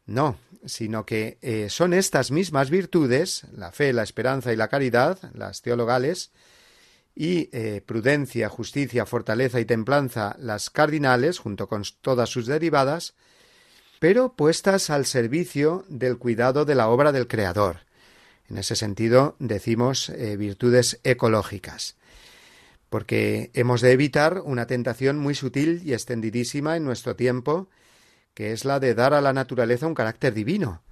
No, 0.05 0.37
sino 0.65 1.05
que 1.05 1.39
eh, 1.41 1.67
son 1.69 1.93
estas 1.93 2.31
mismas 2.31 2.69
virtudes, 2.69 3.45
la 3.51 3.71
fe, 3.71 3.91
la 3.91 4.03
esperanza 4.03 4.53
y 4.53 4.55
la 4.55 4.69
caridad, 4.69 5.17
las 5.33 5.61
teologales, 5.61 6.31
y 7.19 7.49
eh, 7.51 7.81
prudencia, 7.83 8.47
justicia, 8.47 9.07
fortaleza 9.07 9.59
y 9.59 9.65
templanza 9.65 10.35
las 10.37 10.69
cardinales, 10.69 11.39
junto 11.39 11.67
con 11.67 11.81
todas 12.01 12.29
sus 12.29 12.45
derivadas, 12.45 13.15
pero 13.99 14.33
puestas 14.33 14.91
al 14.91 15.07
servicio 15.07 15.83
del 15.89 16.19
cuidado 16.19 16.63
de 16.63 16.75
la 16.75 16.89
obra 16.89 17.11
del 17.11 17.27
Creador. 17.27 17.79
En 18.47 18.59
ese 18.59 18.75
sentido 18.75 19.35
decimos 19.39 20.09
eh, 20.09 20.37
virtudes 20.37 20.99
ecológicas, 21.03 21.95
porque 22.91 23.49
hemos 23.55 23.81
de 23.81 23.93
evitar 23.93 24.43
una 24.45 24.67
tentación 24.67 25.17
muy 25.17 25.33
sutil 25.33 25.81
y 25.83 25.93
extendidísima 25.93 26.77
en 26.77 26.85
nuestro 26.85 27.15
tiempo, 27.15 27.67
que 28.35 28.51
es 28.51 28.63
la 28.63 28.79
de 28.79 28.93
dar 28.93 29.15
a 29.15 29.21
la 29.21 29.33
naturaleza 29.33 29.87
un 29.87 29.95
carácter 29.95 30.35
divino, 30.35 30.83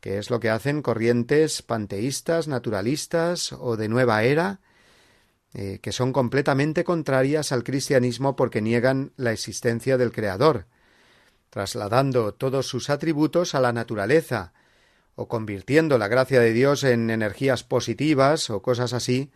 que 0.00 0.18
es 0.18 0.28
lo 0.28 0.40
que 0.40 0.50
hacen 0.50 0.82
corrientes 0.82 1.62
panteístas, 1.62 2.48
naturalistas 2.48 3.54
o 3.54 3.78
de 3.78 3.88
nueva 3.88 4.24
era, 4.24 4.60
eh, 5.54 5.78
que 5.80 5.92
son 5.92 6.12
completamente 6.12 6.82
contrarias 6.82 7.52
al 7.52 7.62
cristianismo 7.62 8.34
porque 8.34 8.60
niegan 8.60 9.12
la 9.16 9.32
existencia 9.32 9.96
del 9.96 10.10
Creador, 10.10 10.66
trasladando 11.50 12.34
todos 12.34 12.66
sus 12.66 12.90
atributos 12.90 13.54
a 13.54 13.60
la 13.60 13.72
naturaleza, 13.72 14.52
o 15.14 15.28
convirtiendo 15.28 15.96
la 15.96 16.08
gracia 16.08 16.40
de 16.40 16.52
Dios 16.52 16.82
en 16.82 17.08
energías 17.08 17.62
positivas 17.62 18.50
o 18.50 18.62
cosas 18.62 18.92
así 18.92 19.30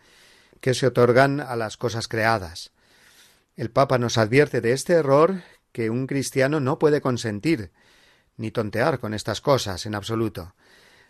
que 0.59 0.73
se 0.73 0.87
otorgan 0.87 1.39
a 1.39 1.55
las 1.55 1.77
cosas 1.77 2.09
creadas. 2.09 2.71
El 3.55 3.71
Papa 3.71 3.97
nos 3.97 4.17
advierte 4.17 4.59
de 4.59 4.73
este 4.73 4.93
error 4.93 5.41
que 5.71 5.89
un 5.89 6.05
cristiano 6.05 6.59
no 6.59 6.79
puede 6.79 6.99
consentir, 6.99 7.71
ni 8.35 8.51
tontear 8.51 8.99
con 8.99 9.13
estas 9.13 9.39
cosas 9.41 9.85
en 9.85 9.95
absoluto. 9.95 10.53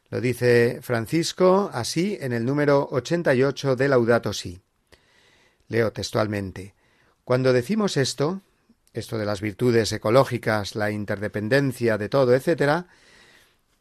Lo 0.10 0.22
dice 0.22 0.80
Francisco 0.82 1.70
así 1.74 2.18
en 2.22 2.34
el 2.34 2.46
número 2.46 2.88
88 2.92 3.76
de 3.76 3.88
Laudato 3.88 4.34
Si. 4.34 4.62
Leo 5.70 5.94
textualmente. 5.94 6.76
Cuando 7.24 7.54
decimos 7.54 7.96
esto, 7.96 8.42
esto 8.92 9.18
de 9.18 9.26
las 9.26 9.40
virtudes 9.40 9.92
ecológicas, 9.92 10.76
la 10.76 10.92
interdependencia 10.92 11.98
de 11.98 12.10
todo, 12.10 12.34
etc., 12.34 12.86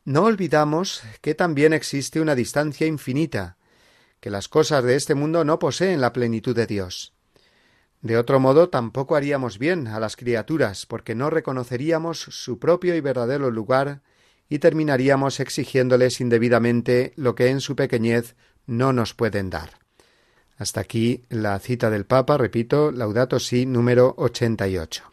no 0.05 0.24
olvidamos 0.24 1.03
que 1.20 1.34
también 1.34 1.72
existe 1.72 2.20
una 2.20 2.34
distancia 2.34 2.86
infinita, 2.86 3.57
que 4.20 4.30
las 4.30 4.49
cosas 4.49 4.84
de 4.84 4.97
este 4.97 5.14
mundo 5.14 5.45
no 5.45 5.59
poseen 5.59 6.01
la 6.01 6.12
plenitud 6.12 6.55
de 6.55 6.66
Dios. 6.66 7.14
De 8.01 8.16
otro 8.16 8.39
modo, 8.39 8.68
tampoco 8.68 9.16
haríamos 9.16 9.59
bien 9.59 9.89
a 9.89 9.99
las 9.99 10.16
criaturas, 10.16 10.86
porque 10.86 11.14
no 11.14 11.30
reconoceríamos 11.30 12.20
su 12.20 12.59
propio 12.59 12.95
y 12.95 13.01
verdadero 13.01 13.51
lugar 13.51 14.03
y 14.49 14.61
terminaríamos 14.61 15.41
exigiéndoles 15.41 16.20
indebidamente 16.20 17.12
lo 17.16 17.34
que 17.34 17.49
en 17.49 17.61
su 17.61 17.76
pequeñez 17.76 18.36
no 18.66 18.93
nos 18.93 19.14
pueden 19.14 19.51
dar. 19.51 19.88
Hasta 20.59 20.81
aquí 20.81 21.25
la 21.29 21.57
cita 21.61 21.89
del 21.89 22.05
Papa, 22.05 22.37
repito, 22.37 22.91
Laudato 22.91 23.39
Si 23.39 23.65
número 23.65 24.13
88. 24.19 25.05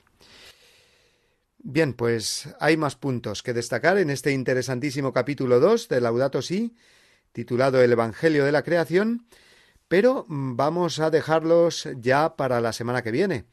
Bien, 1.60 1.94
pues 1.94 2.50
hay 2.60 2.78
más 2.78 2.96
puntos 2.96 3.44
que 3.44 3.54
destacar 3.54 4.00
en 4.00 4.10
este 4.10 4.32
interesantísimo 4.32 5.14
capítulo 5.14 5.60
2 5.60 5.88
de 5.88 6.02
Laudato 6.02 6.42
Si, 6.42 6.76
titulado 7.32 7.80
El 7.80 7.92
Evangelio 7.92 8.44
de 8.44 8.52
la 8.52 8.64
Creación, 8.64 9.28
pero 9.88 10.26
vamos 10.28 11.00
a 11.00 11.12
dejarlos 11.12 11.88
ya 11.98 12.36
para 12.36 12.60
la 12.60 12.74
semana 12.74 13.04
que 13.04 13.12
viene, 13.12 13.46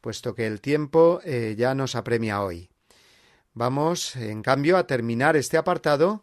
puesto 0.00 0.36
que 0.36 0.46
el 0.46 0.60
tiempo 0.60 1.20
eh, 1.24 1.56
ya 1.58 1.74
nos 1.74 1.96
apremia 1.96 2.40
hoy. 2.42 2.70
Vamos, 3.52 4.14
en 4.14 4.42
cambio, 4.42 4.76
a 4.76 4.86
terminar 4.86 5.36
este 5.36 5.56
apartado, 5.56 6.22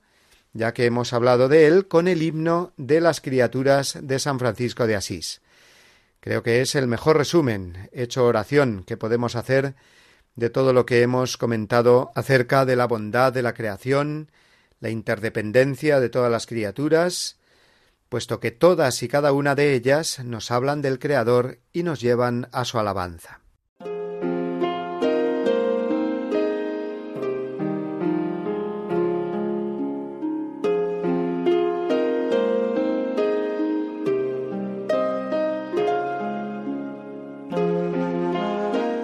ya 0.53 0.73
que 0.73 0.85
hemos 0.85 1.13
hablado 1.13 1.47
de 1.47 1.67
él, 1.67 1.87
con 1.87 2.07
el 2.07 2.21
himno 2.21 2.73
de 2.77 3.01
las 3.01 3.21
criaturas 3.21 3.97
de 4.01 4.19
San 4.19 4.39
Francisco 4.39 4.87
de 4.87 4.95
Asís. 4.95 5.41
Creo 6.19 6.43
que 6.43 6.61
es 6.61 6.75
el 6.75 6.87
mejor 6.87 7.17
resumen, 7.17 7.89
hecho 7.91 8.25
oración, 8.25 8.83
que 8.85 8.97
podemos 8.97 9.35
hacer 9.35 9.75
de 10.35 10.49
todo 10.49 10.73
lo 10.73 10.85
que 10.85 11.01
hemos 11.01 11.37
comentado 11.37 12.11
acerca 12.15 12.65
de 12.65 12.75
la 12.75 12.87
bondad 12.87 13.31
de 13.31 13.41
la 13.41 13.53
creación, 13.53 14.31
la 14.79 14.89
interdependencia 14.89 15.99
de 15.99 16.09
todas 16.09 16.31
las 16.31 16.45
criaturas, 16.45 17.37
puesto 18.09 18.39
que 18.39 18.51
todas 18.51 19.03
y 19.03 19.07
cada 19.07 19.31
una 19.31 19.55
de 19.55 19.73
ellas 19.73 20.19
nos 20.23 20.51
hablan 20.51 20.81
del 20.81 20.99
Creador 20.99 21.59
y 21.71 21.83
nos 21.83 22.01
llevan 22.01 22.49
a 22.51 22.65
su 22.65 22.79
alabanza. 22.79 23.41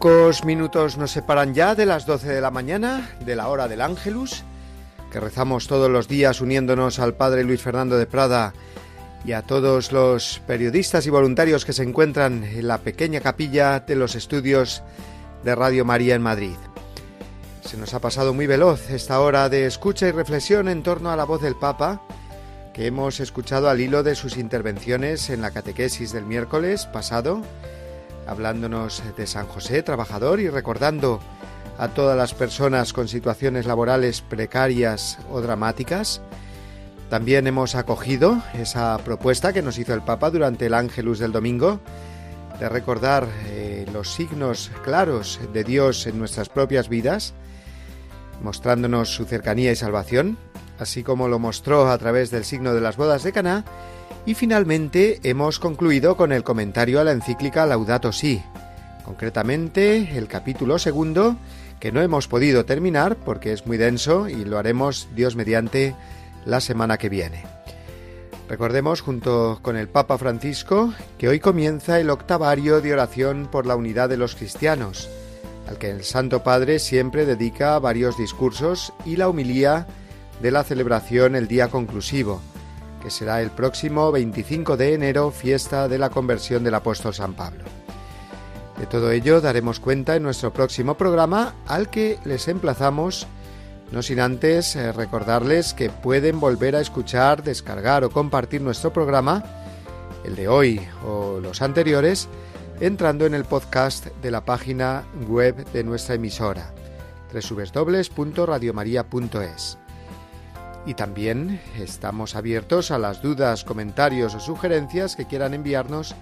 Pocos 0.00 0.44
minutos 0.44 0.96
nos 0.96 1.10
separan 1.10 1.54
ya 1.54 1.74
de 1.74 1.84
las 1.84 2.06
12 2.06 2.28
de 2.28 2.40
la 2.40 2.52
mañana, 2.52 3.10
de 3.26 3.34
la 3.34 3.48
hora 3.48 3.66
del 3.66 3.80
Ángelus, 3.80 4.44
que 5.10 5.18
rezamos 5.18 5.66
todos 5.66 5.90
los 5.90 6.06
días 6.06 6.40
uniéndonos 6.40 7.00
al 7.00 7.14
Padre 7.14 7.42
Luis 7.42 7.60
Fernando 7.60 7.98
de 7.98 8.06
Prada 8.06 8.52
y 9.24 9.32
a 9.32 9.42
todos 9.42 9.90
los 9.90 10.40
periodistas 10.46 11.04
y 11.08 11.10
voluntarios 11.10 11.64
que 11.64 11.72
se 11.72 11.82
encuentran 11.82 12.44
en 12.44 12.68
la 12.68 12.78
pequeña 12.78 13.20
capilla 13.20 13.80
de 13.80 13.96
los 13.96 14.14
estudios 14.14 14.84
de 15.42 15.56
Radio 15.56 15.84
María 15.84 16.14
en 16.14 16.22
Madrid. 16.22 16.56
Se 17.64 17.76
nos 17.76 17.92
ha 17.92 17.98
pasado 17.98 18.32
muy 18.32 18.46
veloz 18.46 18.90
esta 18.90 19.18
hora 19.18 19.48
de 19.48 19.66
escucha 19.66 20.06
y 20.06 20.12
reflexión 20.12 20.68
en 20.68 20.84
torno 20.84 21.10
a 21.10 21.16
la 21.16 21.24
voz 21.24 21.42
del 21.42 21.56
Papa, 21.56 22.02
que 22.72 22.86
hemos 22.86 23.18
escuchado 23.18 23.68
al 23.68 23.80
hilo 23.80 24.04
de 24.04 24.14
sus 24.14 24.36
intervenciones 24.36 25.28
en 25.28 25.42
la 25.42 25.50
catequesis 25.50 26.12
del 26.12 26.24
miércoles 26.24 26.86
pasado 26.86 27.42
hablándonos 28.28 29.02
de 29.16 29.26
San 29.26 29.46
José, 29.46 29.82
trabajador, 29.82 30.38
y 30.40 30.48
recordando 30.48 31.20
a 31.78 31.88
todas 31.88 32.16
las 32.16 32.34
personas 32.34 32.92
con 32.92 33.08
situaciones 33.08 33.66
laborales 33.66 34.20
precarias 34.20 35.18
o 35.30 35.40
dramáticas. 35.40 36.20
También 37.08 37.46
hemos 37.46 37.74
acogido 37.74 38.42
esa 38.54 38.98
propuesta 38.98 39.52
que 39.52 39.62
nos 39.62 39.78
hizo 39.78 39.94
el 39.94 40.02
Papa 40.02 40.30
durante 40.30 40.66
el 40.66 40.74
Ángelus 40.74 41.18
del 41.18 41.32
domingo 41.32 41.80
de 42.60 42.68
recordar 42.68 43.26
eh, 43.46 43.86
los 43.92 44.12
signos 44.12 44.70
claros 44.84 45.40
de 45.52 45.64
Dios 45.64 46.06
en 46.06 46.18
nuestras 46.18 46.48
propias 46.48 46.88
vidas, 46.88 47.32
mostrándonos 48.42 49.14
su 49.14 49.24
cercanía 49.24 49.70
y 49.70 49.76
salvación, 49.76 50.36
así 50.78 51.02
como 51.02 51.28
lo 51.28 51.38
mostró 51.38 51.90
a 51.90 51.98
través 51.98 52.30
del 52.30 52.44
signo 52.44 52.74
de 52.74 52.80
las 52.80 52.96
bodas 52.96 53.22
de 53.22 53.32
Caná, 53.32 53.64
y 54.26 54.34
finalmente 54.34 55.20
hemos 55.22 55.58
concluido 55.58 56.16
con 56.16 56.32
el 56.32 56.44
comentario 56.44 57.00
a 57.00 57.04
la 57.04 57.12
encíclica 57.12 57.66
Laudato 57.66 58.12
Si, 58.12 58.42
concretamente 59.04 60.16
el 60.16 60.28
capítulo 60.28 60.78
segundo, 60.78 61.36
que 61.80 61.92
no 61.92 62.02
hemos 62.02 62.28
podido 62.28 62.64
terminar 62.64 63.16
porque 63.16 63.52
es 63.52 63.66
muy 63.66 63.76
denso 63.76 64.28
y 64.28 64.44
lo 64.44 64.58
haremos 64.58 65.08
Dios 65.14 65.36
mediante 65.36 65.94
la 66.44 66.60
semana 66.60 66.98
que 66.98 67.08
viene. 67.08 67.44
Recordemos 68.48 69.02
junto 69.02 69.58
con 69.62 69.76
el 69.76 69.88
Papa 69.88 70.16
Francisco 70.16 70.94
que 71.18 71.28
hoy 71.28 71.38
comienza 71.38 72.00
el 72.00 72.08
octavario 72.08 72.80
de 72.80 72.94
oración 72.94 73.48
por 73.50 73.66
la 73.66 73.76
unidad 73.76 74.08
de 74.08 74.16
los 74.16 74.34
cristianos, 74.34 75.08
al 75.68 75.76
que 75.76 75.90
el 75.90 76.02
Santo 76.02 76.42
Padre 76.42 76.78
siempre 76.78 77.26
dedica 77.26 77.78
varios 77.78 78.16
discursos 78.16 78.92
y 79.04 79.16
la 79.16 79.28
humilía 79.28 79.86
de 80.40 80.50
la 80.50 80.64
celebración 80.64 81.36
el 81.36 81.46
día 81.46 81.68
conclusivo, 81.68 82.40
que 83.02 83.10
será 83.10 83.42
el 83.42 83.50
próximo 83.50 84.12
25 84.12 84.76
de 84.76 84.94
enero, 84.94 85.30
fiesta 85.30 85.88
de 85.88 85.98
la 85.98 86.10
conversión 86.10 86.64
del 86.64 86.74
apóstol 86.74 87.14
San 87.14 87.34
Pablo. 87.34 87.64
De 88.78 88.86
todo 88.86 89.10
ello 89.10 89.40
daremos 89.40 89.80
cuenta 89.80 90.16
en 90.16 90.22
nuestro 90.22 90.52
próximo 90.52 90.94
programa 90.94 91.54
al 91.66 91.90
que 91.90 92.18
les 92.24 92.48
emplazamos, 92.48 93.26
no 93.90 94.02
sin 94.02 94.20
antes 94.20 94.76
eh, 94.76 94.92
recordarles 94.92 95.74
que 95.74 95.90
pueden 95.90 96.38
volver 96.38 96.76
a 96.76 96.80
escuchar, 96.80 97.42
descargar 97.42 98.04
o 98.04 98.10
compartir 98.10 98.60
nuestro 98.60 98.92
programa, 98.92 99.42
el 100.24 100.36
de 100.36 100.46
hoy 100.48 100.80
o 101.04 101.40
los 101.40 101.62
anteriores, 101.62 102.28
entrando 102.80 103.26
en 103.26 103.34
el 103.34 103.44
podcast 103.44 104.06
de 104.22 104.30
la 104.30 104.44
página 104.44 105.02
web 105.26 105.66
de 105.72 105.82
nuestra 105.82 106.14
emisora 106.14 106.72
www.radiomaria.es. 107.32 109.78
Y 110.86 110.94
también 110.94 111.60
estamos 111.76 112.34
abiertos 112.34 112.90
a 112.90 112.98
las 112.98 113.20
dudas, 113.20 113.64
comentarios 113.64 114.34
o 114.34 114.40
sugerencias 114.40 115.16
que 115.16 115.26
quieran 115.26 115.54
enviarnos 115.54 116.14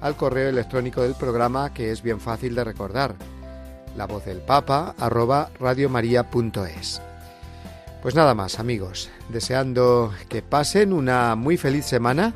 al 0.00 0.16
correo 0.16 0.48
electrónico 0.48 1.02
del 1.02 1.14
programa 1.14 1.72
que 1.72 1.90
es 1.90 2.02
bien 2.02 2.20
fácil 2.20 2.54
de 2.54 2.64
recordar, 2.64 3.14
la 3.96 4.06
voz 4.06 4.24
del 4.24 4.38
papa 4.38 4.94
arroba 4.98 5.50
radiomaria.es. 5.58 7.02
Pues 8.02 8.14
nada 8.14 8.34
más 8.34 8.58
amigos, 8.58 9.10
deseando 9.28 10.12
que 10.28 10.42
pasen 10.42 10.92
una 10.92 11.34
muy 11.34 11.58
feliz 11.58 11.84
semana, 11.84 12.34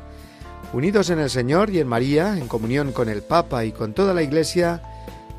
unidos 0.73 1.09
en 1.09 1.19
el 1.19 1.29
Señor 1.29 1.71
y 1.71 1.79
en 1.79 1.87
María, 1.87 2.37
en 2.37 2.47
comunión 2.47 2.91
con 2.91 3.09
el 3.09 3.23
Papa 3.23 3.65
y 3.65 3.71
con 3.71 3.93
toda 3.93 4.13
la 4.13 4.21
Iglesia, 4.21 4.81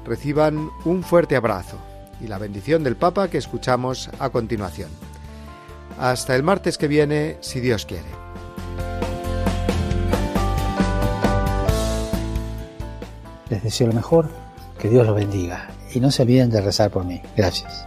reciban 0.05 0.71
un 0.85 1.03
fuerte 1.05 1.37
abrazo 1.37 1.79
y 2.21 2.27
la 2.27 2.39
bendición 2.39 2.83
del 2.83 2.97
Papa 2.97 3.29
que 3.29 3.39
escuchamos 3.39 4.11
a 4.19 4.31
continuación. 4.31 5.06
Hasta 5.99 6.37
el 6.37 6.43
martes 6.43 6.77
que 6.79 6.89
viene, 6.89 7.39
si 7.41 7.61
Dios 7.61 7.87
quiere. 7.87 8.05
Les 13.49 13.63
deseo 13.63 13.87
lo 13.87 13.93
mejor, 13.93 14.29
que 14.79 14.89
Dios 14.89 15.07
los 15.07 15.15
bendiga 15.15 15.69
y 15.95 16.01
no 16.01 16.11
se 16.11 16.23
olviden 16.23 16.51
de 16.51 16.61
rezar 16.61 16.91
por 16.91 17.05
mí. 17.05 17.23
Gracias. 17.37 17.87